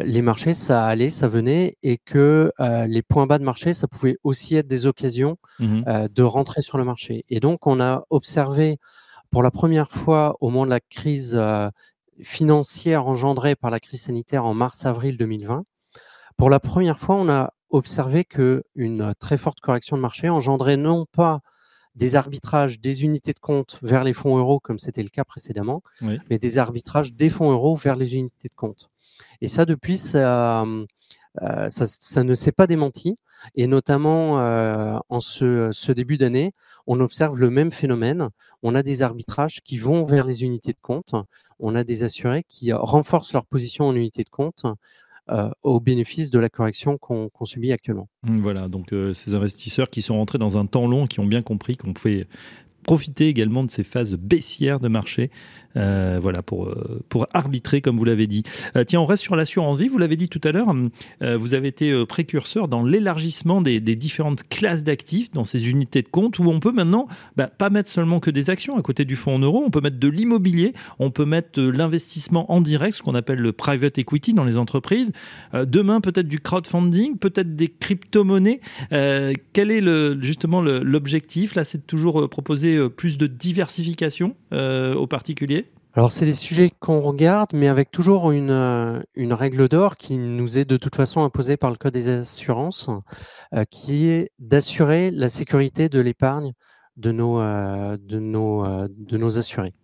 les 0.00 0.22
marchés, 0.22 0.54
ça 0.54 0.86
allait, 0.86 1.10
ça 1.10 1.28
venait, 1.28 1.76
et 1.82 1.98
que 1.98 2.52
les 2.86 3.02
points 3.02 3.26
bas 3.26 3.38
de 3.38 3.44
marché, 3.44 3.74
ça 3.74 3.88
pouvait 3.88 4.16
aussi 4.22 4.56
être 4.56 4.66
des 4.66 4.86
occasions 4.86 5.36
mmh 5.58 6.08
de 6.10 6.22
rentrer 6.22 6.62
sur 6.62 6.78
le 6.78 6.84
marché. 6.84 7.24
Et 7.28 7.40
donc, 7.40 7.66
on 7.66 7.80
a 7.80 8.04
observé 8.10 8.78
pour 9.30 9.42
la 9.42 9.50
première 9.50 9.90
fois 9.90 10.36
au 10.40 10.50
moment 10.50 10.64
de 10.64 10.70
la 10.70 10.80
crise 10.80 11.40
financière 12.20 13.06
engendrée 13.06 13.56
par 13.56 13.70
la 13.70 13.80
crise 13.80 14.02
sanitaire 14.02 14.44
en 14.44 14.54
mars-avril 14.54 15.16
2020, 15.16 15.64
pour 16.42 16.50
la 16.50 16.58
première 16.58 16.98
fois, 16.98 17.14
on 17.14 17.28
a 17.28 17.54
observé 17.70 18.24
que 18.24 18.64
une 18.74 19.14
très 19.14 19.36
forte 19.36 19.60
correction 19.60 19.96
de 19.96 20.02
marché 20.02 20.28
engendrait 20.28 20.76
non 20.76 21.06
pas 21.06 21.38
des 21.94 22.16
arbitrages 22.16 22.80
des 22.80 23.04
unités 23.04 23.32
de 23.32 23.38
compte 23.38 23.78
vers 23.80 24.02
les 24.02 24.12
fonds 24.12 24.36
euros, 24.36 24.58
comme 24.58 24.80
c'était 24.80 25.04
le 25.04 25.08
cas 25.08 25.22
précédemment, 25.22 25.84
mais 26.00 26.40
des 26.40 26.58
arbitrages 26.58 27.12
des 27.12 27.30
fonds 27.30 27.52
euros 27.52 27.76
vers 27.76 27.94
les 27.94 28.16
unités 28.16 28.48
de 28.48 28.54
compte. 28.56 28.90
Et 29.40 29.46
ça, 29.46 29.66
depuis, 29.66 29.98
ça, 29.98 30.64
euh, 31.42 31.68
ça, 31.68 32.24
ne 32.24 32.34
s'est 32.34 32.50
pas 32.50 32.66
démenti. 32.66 33.14
Et 33.54 33.68
notamment 33.68 34.40
euh, 34.40 34.98
en 35.10 35.20
ce, 35.20 35.70
ce 35.72 35.92
début 35.92 36.16
d'année, 36.16 36.54
on 36.88 36.98
observe 36.98 37.38
le 37.38 37.50
même 37.50 37.70
phénomène. 37.70 38.30
On 38.64 38.74
a 38.74 38.82
des 38.82 39.02
arbitrages 39.02 39.60
qui 39.62 39.78
vont 39.78 40.04
vers 40.04 40.24
les 40.24 40.42
unités 40.42 40.72
de 40.72 40.80
compte. 40.82 41.14
On 41.60 41.76
a 41.76 41.84
des 41.84 42.02
assurés 42.02 42.42
qui 42.48 42.72
renforcent 42.72 43.32
leur 43.32 43.46
position 43.46 43.86
en 43.86 43.94
unité 43.94 44.24
de 44.24 44.30
compte 44.30 44.64
euh, 45.30 45.50
au 45.62 45.78
bénéfice 45.80 46.30
de 46.30 46.38
la 46.38 46.48
correction 46.48 46.98
qu'on 46.98 47.30
subit 47.44 47.72
actuellement. 47.72 48.08
Voilà, 48.24 48.68
donc 48.68 48.92
euh, 48.92 49.12
ces 49.12 49.34
investisseurs 49.34 49.88
qui 49.88 50.02
sont 50.02 50.16
rentrés 50.16 50.38
dans 50.38 50.58
un 50.58 50.66
temps 50.66 50.88
long, 50.88 51.06
qui 51.06 51.20
ont 51.20 51.26
bien 51.26 51.42
compris 51.42 51.76
qu'on 51.76 51.92
pouvait 51.92 52.26
profiter 52.84 53.28
également 53.28 53.64
de 53.64 53.70
ces 53.70 53.84
phases 53.84 54.14
baissières 54.14 54.80
de 54.80 54.88
marché 54.88 55.30
euh, 55.76 56.18
voilà, 56.20 56.42
pour, 56.42 56.68
euh, 56.68 57.00
pour 57.08 57.26
arbitrer, 57.32 57.80
comme 57.80 57.96
vous 57.96 58.04
l'avez 58.04 58.26
dit. 58.26 58.42
Euh, 58.76 58.84
tiens, 58.84 59.00
on 59.00 59.06
reste 59.06 59.22
sur 59.22 59.36
l'assurance 59.36 59.78
vie. 59.78 59.88
Vous 59.88 59.98
l'avez 59.98 60.16
dit 60.16 60.28
tout 60.28 60.40
à 60.44 60.52
l'heure, 60.52 60.74
vous 61.20 61.54
avez 61.54 61.68
été 61.68 62.04
précurseur 62.06 62.68
dans 62.68 62.84
l'élargissement 62.84 63.60
des, 63.60 63.80
différentes 63.80 64.48
classes 64.48 64.84
d'actifs 64.84 65.30
dans 65.30 65.44
ces 65.44 65.68
unités 65.68 66.02
de 66.02 66.08
compte 66.08 66.38
où 66.38 66.44
on 66.44 66.60
peut 66.60 66.72
maintenant 66.72 67.06
bah, 67.36 67.46
pas 67.46 67.70
mettre 67.70 67.88
seulement 67.88 68.20
que 68.20 68.30
des 68.30 68.50
actions 68.50 68.76
à 68.76 68.82
côté 68.82 69.04
du 69.04 69.16
fonds 69.16 69.36
en 69.36 69.38
euros, 69.38 69.62
on 69.64 69.70
peut 69.70 69.80
mettre 69.80 69.98
de 69.98 70.08
l'immobilier, 70.08 70.72
on 70.98 71.10
peut 71.10 71.24
mettre 71.24 71.60
l'investissement 71.60 72.50
en 72.52 72.60
direct, 72.60 72.96
ce 72.96 73.02
qu'on 73.02 73.14
appelle 73.14 73.38
le 73.38 73.52
private 73.52 73.98
equity 73.98 74.34
dans 74.34 74.44
les 74.44 74.58
entreprises. 74.58 75.12
demain, 75.52 76.00
peut-être 76.00 76.28
du 76.28 76.40
crowdfunding, 76.40 77.18
peut-être 77.18 77.54
des 77.54 77.68
crypto-monnaies. 77.68 78.60
quel 78.90 79.70
est 79.70 79.80
le, 79.80 80.18
justement 80.20 80.62
l'objectif? 80.62 81.54
Là, 81.54 81.64
c'est 81.64 81.86
toujours 81.86 82.28
proposer 82.28 82.71
plus 82.88 83.18
de 83.18 83.26
diversification 83.26 84.36
aux 84.50 85.06
particuliers? 85.06 85.66
Alors, 85.94 86.10
c'est 86.10 86.24
des 86.24 86.32
sujets 86.32 86.72
qu'on 86.80 87.00
regarde, 87.00 87.50
mais 87.52 87.68
avec 87.68 87.90
toujours 87.90 88.30
une, 88.32 88.50
euh, 88.50 89.00
une 89.14 89.34
règle 89.34 89.68
d'or 89.68 89.98
qui 89.98 90.16
nous 90.16 90.56
est 90.56 90.64
de 90.64 90.78
toute 90.78 90.96
façon 90.96 91.22
imposée 91.22 91.58
par 91.58 91.68
le 91.70 91.76
Code 91.76 91.92
des 91.92 92.08
assurances, 92.08 92.88
euh, 93.52 93.64
qui 93.70 94.08
est 94.08 94.30
d'assurer 94.38 95.10
la 95.10 95.28
sécurité 95.28 95.90
de 95.90 96.00
l'épargne 96.00 96.52
de 96.96 97.12
nos, 97.12 97.40
euh, 97.40 97.98
de, 98.00 98.18
nos, 98.18 98.66
de 98.88 99.16
nos 99.18 99.38
assurés. 99.38 99.74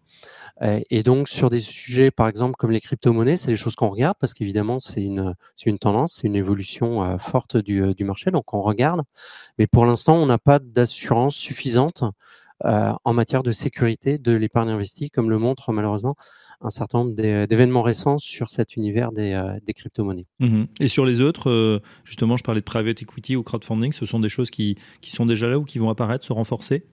Et 0.90 1.04
donc, 1.04 1.28
sur 1.28 1.50
des 1.50 1.60
sujets, 1.60 2.10
par 2.10 2.26
exemple, 2.26 2.56
comme 2.58 2.72
les 2.72 2.80
crypto-monnaies, 2.80 3.36
c'est 3.36 3.52
des 3.52 3.56
choses 3.56 3.76
qu'on 3.76 3.90
regarde 3.90 4.16
parce 4.18 4.34
qu'évidemment, 4.34 4.80
c'est 4.80 5.02
une, 5.02 5.36
une 5.64 5.78
tendance, 5.78 6.14
c'est 6.14 6.26
une 6.26 6.34
évolution 6.34 7.16
forte 7.20 7.56
du, 7.56 7.94
du 7.94 8.04
marché, 8.04 8.32
donc 8.32 8.52
on 8.52 8.60
regarde. 8.60 9.02
Mais 9.58 9.68
pour 9.68 9.86
l'instant, 9.86 10.16
on 10.16 10.26
n'a 10.26 10.38
pas 10.38 10.58
d'assurance 10.58 11.36
suffisante 11.36 12.02
euh, 12.02 12.47
en 12.64 13.12
matière 13.12 13.42
de 13.42 13.52
sécurité 13.52 14.18
de 14.18 14.32
l'épargne 14.32 14.70
investie, 14.70 15.10
comme 15.10 15.30
le 15.30 15.38
montre 15.38 15.72
malheureusement 15.72 16.16
un 16.60 16.70
certain 16.70 16.98
nombre 16.98 17.14
d'événements 17.14 17.82
récents 17.82 18.18
sur 18.18 18.50
cet 18.50 18.76
univers 18.76 19.12
des, 19.12 19.32
euh, 19.32 19.58
crypto-monnaies. 19.74 20.26
Mmh 20.40 20.64
Et 20.80 20.88
sur 20.88 21.04
les 21.04 21.20
autres, 21.20 21.50
euh, 21.50 21.80
justement, 22.04 22.36
je 22.36 22.42
parlais 22.42 22.60
de 22.60 22.64
private 22.64 23.00
equity 23.00 23.36
ou 23.36 23.42
crowdfunding, 23.42 23.92
ce 23.92 24.06
sont 24.06 24.20
des 24.20 24.28
choses 24.28 24.50
qui, 24.50 24.76
qui 25.00 25.10
sont 25.10 25.26
déjà 25.26 25.48
là 25.48 25.58
ou 25.58 25.64
qui 25.64 25.78
vont 25.78 25.90
apparaître, 25.90 26.24
se 26.24 26.32
renforcer? 26.32 26.84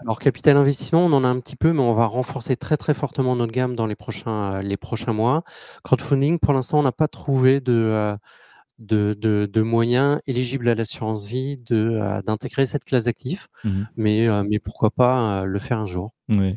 Alors, 0.00 0.18
capital 0.20 0.56
investissement, 0.56 1.06
on 1.06 1.12
en 1.12 1.24
a 1.24 1.28
un 1.28 1.40
petit 1.40 1.56
peu, 1.56 1.72
mais 1.72 1.80
on 1.80 1.94
va 1.94 2.06
renforcer 2.06 2.54
très 2.56 2.76
très 2.76 2.94
fortement 2.94 3.34
notre 3.34 3.52
gamme 3.52 3.74
dans 3.74 3.86
les 3.86 3.96
prochains, 3.96 4.62
les 4.62 4.76
prochains 4.76 5.12
mois. 5.12 5.42
Crowdfunding, 5.82 6.38
pour 6.38 6.52
l'instant, 6.52 6.78
on 6.78 6.82
n'a 6.82 6.92
pas 6.92 7.08
trouvé 7.08 7.60
de, 7.60 8.16
de, 8.78 9.14
de, 9.14 9.62
moyens 9.62 10.20
éligibles 10.26 10.68
à 10.68 10.74
l'assurance 10.74 11.26
vie 11.26 11.60
euh, 11.70 12.22
d'intégrer 12.22 12.66
cette 12.66 12.84
classe 12.84 13.04
d'actifs, 13.04 13.48
mmh 13.64 13.82
mais, 13.96 14.28
euh, 14.28 14.44
mais 14.48 14.58
pourquoi 14.58 14.90
pas 14.90 15.42
euh, 15.42 15.44
le 15.44 15.58
faire 15.58 15.78
un 15.78 15.86
jour. 15.86 16.12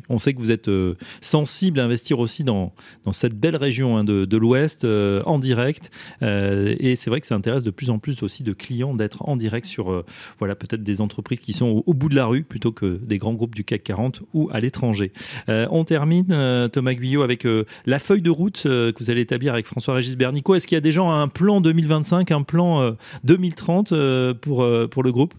On 0.08 0.18
sait 0.18 0.34
que 0.34 0.38
vous 0.38 0.50
êtes 0.50 0.68
euh, 0.68 0.96
sensible 1.20 1.80
à 1.80 1.84
investir 1.84 2.18
aussi 2.18 2.44
dans, 2.44 2.72
cette 3.12 3.34
belle 3.34 3.56
région 3.56 3.96
hein, 3.96 4.04
de, 4.04 4.36
l'Ouest 4.36 4.84
euh, 4.84 5.22
en 5.24 5.38
direct. 5.38 5.90
Euh, 6.22 6.74
et 6.78 6.96
c'est 6.96 7.10
vrai 7.10 7.20
que 7.20 7.26
ça 7.26 7.34
intéresse 7.34 7.64
de 7.64 7.70
plus 7.70 7.90
en 7.90 7.98
plus 7.98 8.22
aussi 8.22 8.42
de 8.42 8.52
clients 8.52 8.94
d'être 8.94 9.28
en 9.28 9.36
direct 9.36 9.66
sur 9.66 10.04
voilà, 10.38 10.54
peut-être 10.54 10.82
des 10.82 11.00
entreprises 11.00 11.40
qui 11.40 11.52
sont 11.52 11.82
au, 11.86 11.94
bout 11.94 12.08
de 12.08 12.14
la 12.14 12.26
rue 12.26 12.42
plutôt 12.42 12.72
que 12.72 12.98
des 13.02 13.18
grands 13.18 13.34
groupes 13.34 13.54
du 13.54 13.64
CAC 13.64 13.82
40 13.84 14.22
ou 14.34 14.48
à 14.52 14.60
l'étranger. 14.60 15.12
on 15.48 15.84
termine, 15.84 16.68
Thomas 16.72 16.94
Guyot, 16.94 17.22
avec 17.22 17.46
la 17.86 17.98
feuille 17.98 18.22
de 18.22 18.30
route 18.30 18.62
que 18.64 18.94
vous 18.98 19.10
allez 19.10 19.22
établir 19.22 19.52
avec 19.52 19.66
François-Régis 19.66 20.16
Bernico. 20.16 20.54
Est-ce 20.54 20.66
qu'il 20.66 20.76
y 20.76 20.78
a 20.78 20.82
déjà 20.82 21.02
un 21.02 21.28
plan 21.28 21.60
2025, 21.60 22.30
un 22.30 22.42
plan 22.42 22.94
2030 23.24 23.94
pour, 24.40 24.66
pour 24.90 25.02
le 25.02 25.12
groupe? 25.12 25.34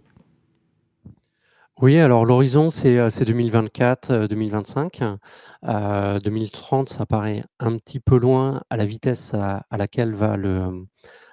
Oui, 1.81 1.97
alors 1.97 2.23
l'horizon, 2.23 2.69
c'est 2.69 3.09
2024-2025. 3.09 5.17
Euh, 5.65 6.19
2030, 6.19 6.91
euh, 6.91 6.93
ça 6.93 7.05
paraît 7.05 7.43
un 7.59 7.77
petit 7.77 7.99
peu 7.99 8.17
loin 8.17 8.61
à 8.69 8.77
la 8.77 8.85
vitesse 8.85 9.33
à, 9.33 9.65
laquelle 9.75 10.13
va 10.13 10.37
le, 10.37 10.85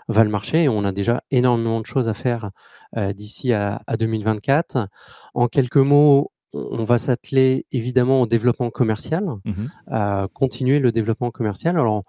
va 0.09 0.24
le 0.24 0.31
marché. 0.31 0.68
on 0.68 0.85
a 0.85 0.92
déjà 0.92 1.22
énormément 1.31 1.81
de 1.81 1.87
choses 1.87 2.09
à 2.09 2.14
faire 2.14 2.50
euh, 2.96 3.12
d'ici 3.12 3.53
à, 3.53 3.83
2024. 3.98 4.88
En 5.35 5.46
quelques 5.46 5.76
mots, 5.76 6.33
on 6.55 6.85
va 6.85 6.98
s'atteler 6.98 7.66
évidemment 7.70 8.22
au 8.22 8.26
développement 8.26 8.70
commercial, 8.70 9.24
mmh 9.44 10.26
continuer 10.33 10.79
le 10.79 10.90
développement 10.90 11.31
commercial. 11.31 11.79
Alors, 11.79 12.03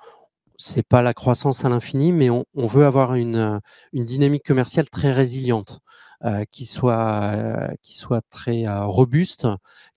c'est 0.57 0.87
pas 0.87 1.01
la 1.01 1.13
croissance 1.13 1.65
à 1.65 1.69
l'infini, 1.69 2.11
mais 2.11 2.29
on, 2.29 2.45
on, 2.55 2.65
veut 2.65 2.85
avoir 2.85 3.15
une, 3.15 3.59
une 3.93 4.03
dynamique 4.03 4.45
commerciale 4.45 4.89
très 4.89 5.11
résiliente. 5.11 5.81
Euh, 6.23 6.45
qui 6.51 6.67
soit 6.67 7.33
euh, 7.33 7.67
qui 7.81 7.95
soit 7.95 8.21
très 8.29 8.67
euh, 8.67 8.85
robuste, 8.85 9.47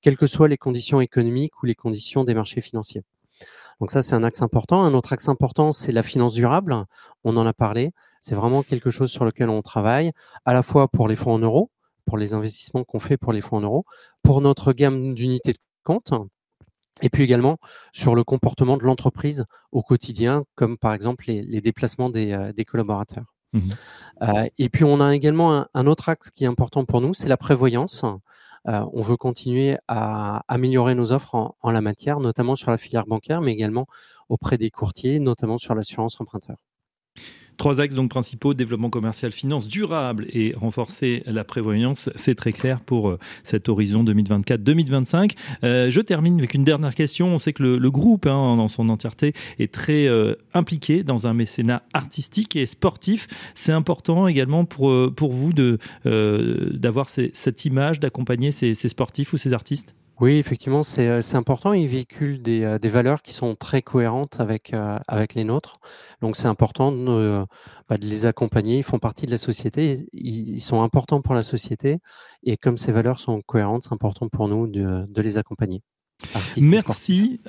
quelles 0.01 0.17
que 0.17 0.27
soient 0.27 0.49
les 0.49 0.57
conditions 0.57 1.03
économiques 1.03 1.63
ou 1.63 1.67
les 1.67 1.75
conditions 1.75 2.25
des 2.25 2.33
marchés 2.33 2.63
financiers. 2.63 3.03
Donc 3.79 3.91
ça, 3.91 4.01
c'est 4.01 4.15
un 4.15 4.25
axe 4.25 4.41
important. 4.41 4.85
Un 4.85 4.95
autre 4.95 5.13
axe 5.13 5.29
important, 5.29 5.71
c'est 5.71 5.93
la 5.93 6.03
finance 6.03 6.33
durable. 6.33 6.87
On 7.25 7.37
en 7.37 7.45
a 7.47 7.53
parlé. 7.53 7.91
C'est 8.21 8.35
vraiment 8.35 8.63
quelque 8.63 8.89
chose 8.89 9.11
sur 9.11 9.27
lequel 9.27 9.51
on 9.51 9.61
travaille, 9.61 10.13
à 10.47 10.55
la 10.55 10.63
fois 10.63 10.89
pour 10.89 11.09
les 11.09 11.17
fonds 11.17 11.35
en 11.35 11.41
euros, 11.41 11.71
pour 12.07 12.17
les 12.17 12.33
investissements 12.33 12.85
qu'on 12.85 13.01
fait 13.01 13.19
pour 13.19 13.35
les 13.35 13.43
fonds 13.43 13.59
en 13.59 13.63
euros, 13.63 13.85
pour 14.23 14.41
notre 14.41 14.73
gamme 14.73 15.13
d'unités 15.13 15.53
de 15.53 15.59
compte, 15.83 16.15
et 17.03 17.11
puis 17.11 17.23
également 17.23 17.59
sur 17.93 18.15
le 18.15 18.25
comportement 18.25 18.79
de 18.79 18.85
l'entreprise 18.85 19.45
au 19.73 19.83
quotidien, 19.83 20.45
comme 20.55 20.79
par 20.79 20.95
exemple 20.95 21.25
les, 21.27 21.61
déplacements 21.61 22.09
des, 22.09 22.65
collaborateurs. 22.67 23.34
Mmh 23.55 23.61
et 24.59 24.69
puis 24.69 24.85
on 24.85 25.01
a 25.01 25.15
également 25.15 25.67
un, 25.75 25.87
autre 25.87 26.09
axe 26.09 26.31
qui 26.31 26.45
est 26.45 26.47
important 26.47 26.85
pour 26.85 27.01
nous, 27.01 27.13
c'est 27.13 27.29
la 27.29 27.37
prévoyance. 27.37 28.05
on 28.65 29.03
veut 29.03 29.17
continuer 29.17 29.77
à 29.89 30.45
améliorer 30.49 30.95
nos 30.95 31.13
offres 31.13 31.57
en, 31.61 31.71
la 31.71 31.81
matière, 31.81 32.21
notamment 32.21 32.55
sur 32.55 32.71
la 32.71 32.79
filière 32.79 33.07
bancaire, 33.07 33.41
mais 33.41 33.53
également 33.53 33.87
auprès 34.29 34.57
des 34.57 34.71
courtiers, 34.71 35.19
notamment 35.19 35.59
sur 35.59 35.75
l'assurance 35.75 36.21
emprunteur. 36.21 36.57
Trois 37.57 37.81
axes 37.81 37.95
donc 37.95 38.11
principaux, 38.11 38.53
développement 38.55 38.91
commercial, 38.91 39.33
finance 39.33 39.69
durable 39.69 40.27
et 40.33 40.55
renforcer 40.57 41.23
la 41.27 41.45
prévoyance. 41.45 42.11
C'est 42.17 42.35
très 42.35 42.53
clair 42.53 42.81
pour 42.81 43.11
euh, 43.11 43.19
cet 43.43 43.69
horizon 43.69 44.03
2024-2025. 44.05 45.33
Euh, 45.63 45.89
je 45.91 46.01
termine 46.01 46.39
avec 46.39 46.55
une 46.55 46.65
dernière 46.65 46.95
question. 46.95 47.29
On 47.29 47.39
sait 47.39 47.53
que 47.53 47.63
le, 47.63 47.91
groupe, 47.91 48.27
hein, 48.27 48.57
dans 48.57 48.69
son 48.69 48.89
entièreté, 48.89 49.33
est 49.59 49.73
très 49.73 50.07
euh, 50.07 50.35
impliqué 50.53 51.05
dans 51.05 51.27
un 51.27 51.35
mécénat 51.35 51.83
artistique 51.93 52.57
et 52.57 52.67
sportif. 52.67 53.29
C'est 53.55 53.73
important 53.73 54.27
également 54.27 54.65
pour, 54.65 54.93
pour 55.15 55.33
vous 55.33 55.53
d'avoir 56.05 57.09
cette 57.09 57.65
image, 57.65 58.01
d'accompagner 58.01 58.51
ces 58.51 58.75
sportifs 58.75 59.33
ou 59.33 59.37
ces 59.37 59.53
artistes? 59.53 59.95
Oui, 60.21 60.37
effectivement, 60.37 60.83
c'est, 60.83 61.35
important. 61.35 61.73
Ils 61.73 61.89
véhiculent 61.89 62.41
des, 62.41 62.79
des 62.81 62.89
valeurs 62.89 63.23
qui 63.23 63.33
sont 63.33 63.57
très 63.57 63.83
cohérentes 63.83 64.39
avec, 64.39 64.73
avec 65.09 65.35
les 65.35 65.45
nôtres. 65.45 65.81
Donc 66.21 66.37
c'est 66.37 66.47
important 66.47 66.93
de, 66.93 67.45
bah, 67.89 67.99
de 67.99 68.07
les 68.07 68.25
accompagner. 68.25 68.79
Ils 68.79 68.85
font 68.85 68.99
partie 68.99 69.27
de 69.27 69.31
la 69.33 69.39
société. 69.39 70.07
Ils 70.13 70.61
sont 70.61 70.83
importants 70.83 71.21
pour 71.21 71.35
la 71.35 71.43
société 71.43 71.99
et 72.45 72.57
comme 72.57 72.77
ces 72.77 72.93
valeurs 72.93 73.19
sont 73.19 73.41
cohérentes, 73.43 73.83
c'est 73.85 73.93
important 73.93 74.29
pour 74.29 74.49
nous 74.49 74.67
de 74.67 75.21
les 75.21 75.37
accompagner. 75.39 75.83
Merci 76.57 77.41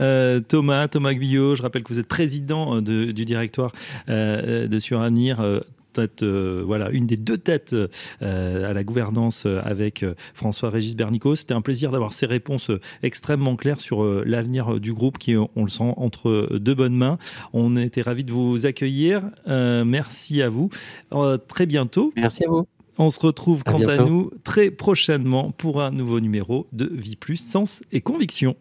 Thomas, 0.48 0.88
Thomas 0.88 1.14
Guyot. 1.14 1.56
Je 1.56 1.62
rappelle 1.62 1.84
que 1.84 1.94
vous 1.94 2.00
êtes 2.00 2.08
président 2.08 2.82
du 2.82 3.14
directoire 3.14 3.72
de 4.08 4.80
Suranir. 5.96 6.10
Euh, 6.22 6.64
voilà, 6.66 6.90
une 6.92 7.08
des 7.08 7.18
deux 7.18 7.38
têtes 7.38 7.74
euh, 7.74 8.70
à 8.70 8.74
la 8.74 8.84
gouvernance 8.84 9.46
euh, 9.46 9.62
avec 9.64 10.06
François-Régis 10.34 10.96
Bernicot. 10.96 11.36
C'était 11.36 11.54
un 11.54 11.62
plaisir 11.62 11.92
d'avoir 11.92 12.14
ces 12.14 12.26
réponses 12.26 12.72
extrêmement 13.04 13.56
claires 13.56 13.82
sur 13.82 14.04
l'avenir 14.04 14.80
du 14.80 14.94
groupe 14.94 15.18
qui, 15.18 15.36
on 15.36 15.64
le 15.64 15.70
sent, 15.70 15.94
entre 15.98 16.50
de 16.52 16.74
bonnes 16.74 16.96
mains. 16.96 17.18
On 17.54 17.76
était 17.76 18.02
ravis 18.02 18.24
de 18.24 18.32
vous 18.32 18.66
accueillir. 18.66 19.22
merci 19.48 20.42
à 20.42 20.50
vous. 20.50 20.70
très 21.48 21.66
bientôt. 21.66 22.14
Merci 22.16 22.46
à 22.46 22.50
vous. 22.50 22.68
On 22.98 23.10
se 23.10 23.20
retrouve 23.20 23.64
quant 23.64 23.86
à 23.88 23.98
nous 23.98 24.32
très 24.44 24.72
prochainement 24.72 25.52
pour 25.52 25.82
un 25.82 25.92
nouveau 25.92 26.20
numéro 26.20 26.68
de 26.72 26.90
Vie 26.94 27.18
Plus, 27.18 27.38
Sens 27.38 27.82
et 27.92 28.02
Conviction. 28.02 28.56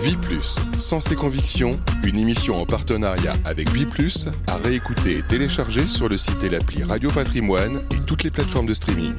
Vie 0.00 0.16
Plus, 0.16 0.58
Sens 0.76 1.10
et 1.10 1.16
Conviction, 1.16 1.78
une 2.04 2.18
émission 2.18 2.60
en 2.60 2.66
partenariat 2.66 3.34
avec 3.44 3.70
Vie 3.70 3.86
Plus, 3.86 4.26
à 4.46 4.56
réécouter 4.56 5.18
et 5.18 5.22
télécharger 5.22 5.86
sur 5.86 6.08
le 6.08 6.16
site 6.16 6.44
et 6.44 6.48
l'appli 6.48 6.84
Radio 6.84 7.10
Patrimoine 7.10 7.80
et 7.90 7.98
toutes 8.06 8.22
les 8.22 8.30
plateformes 8.30 8.66
de 8.66 8.74
streaming. 8.74 9.14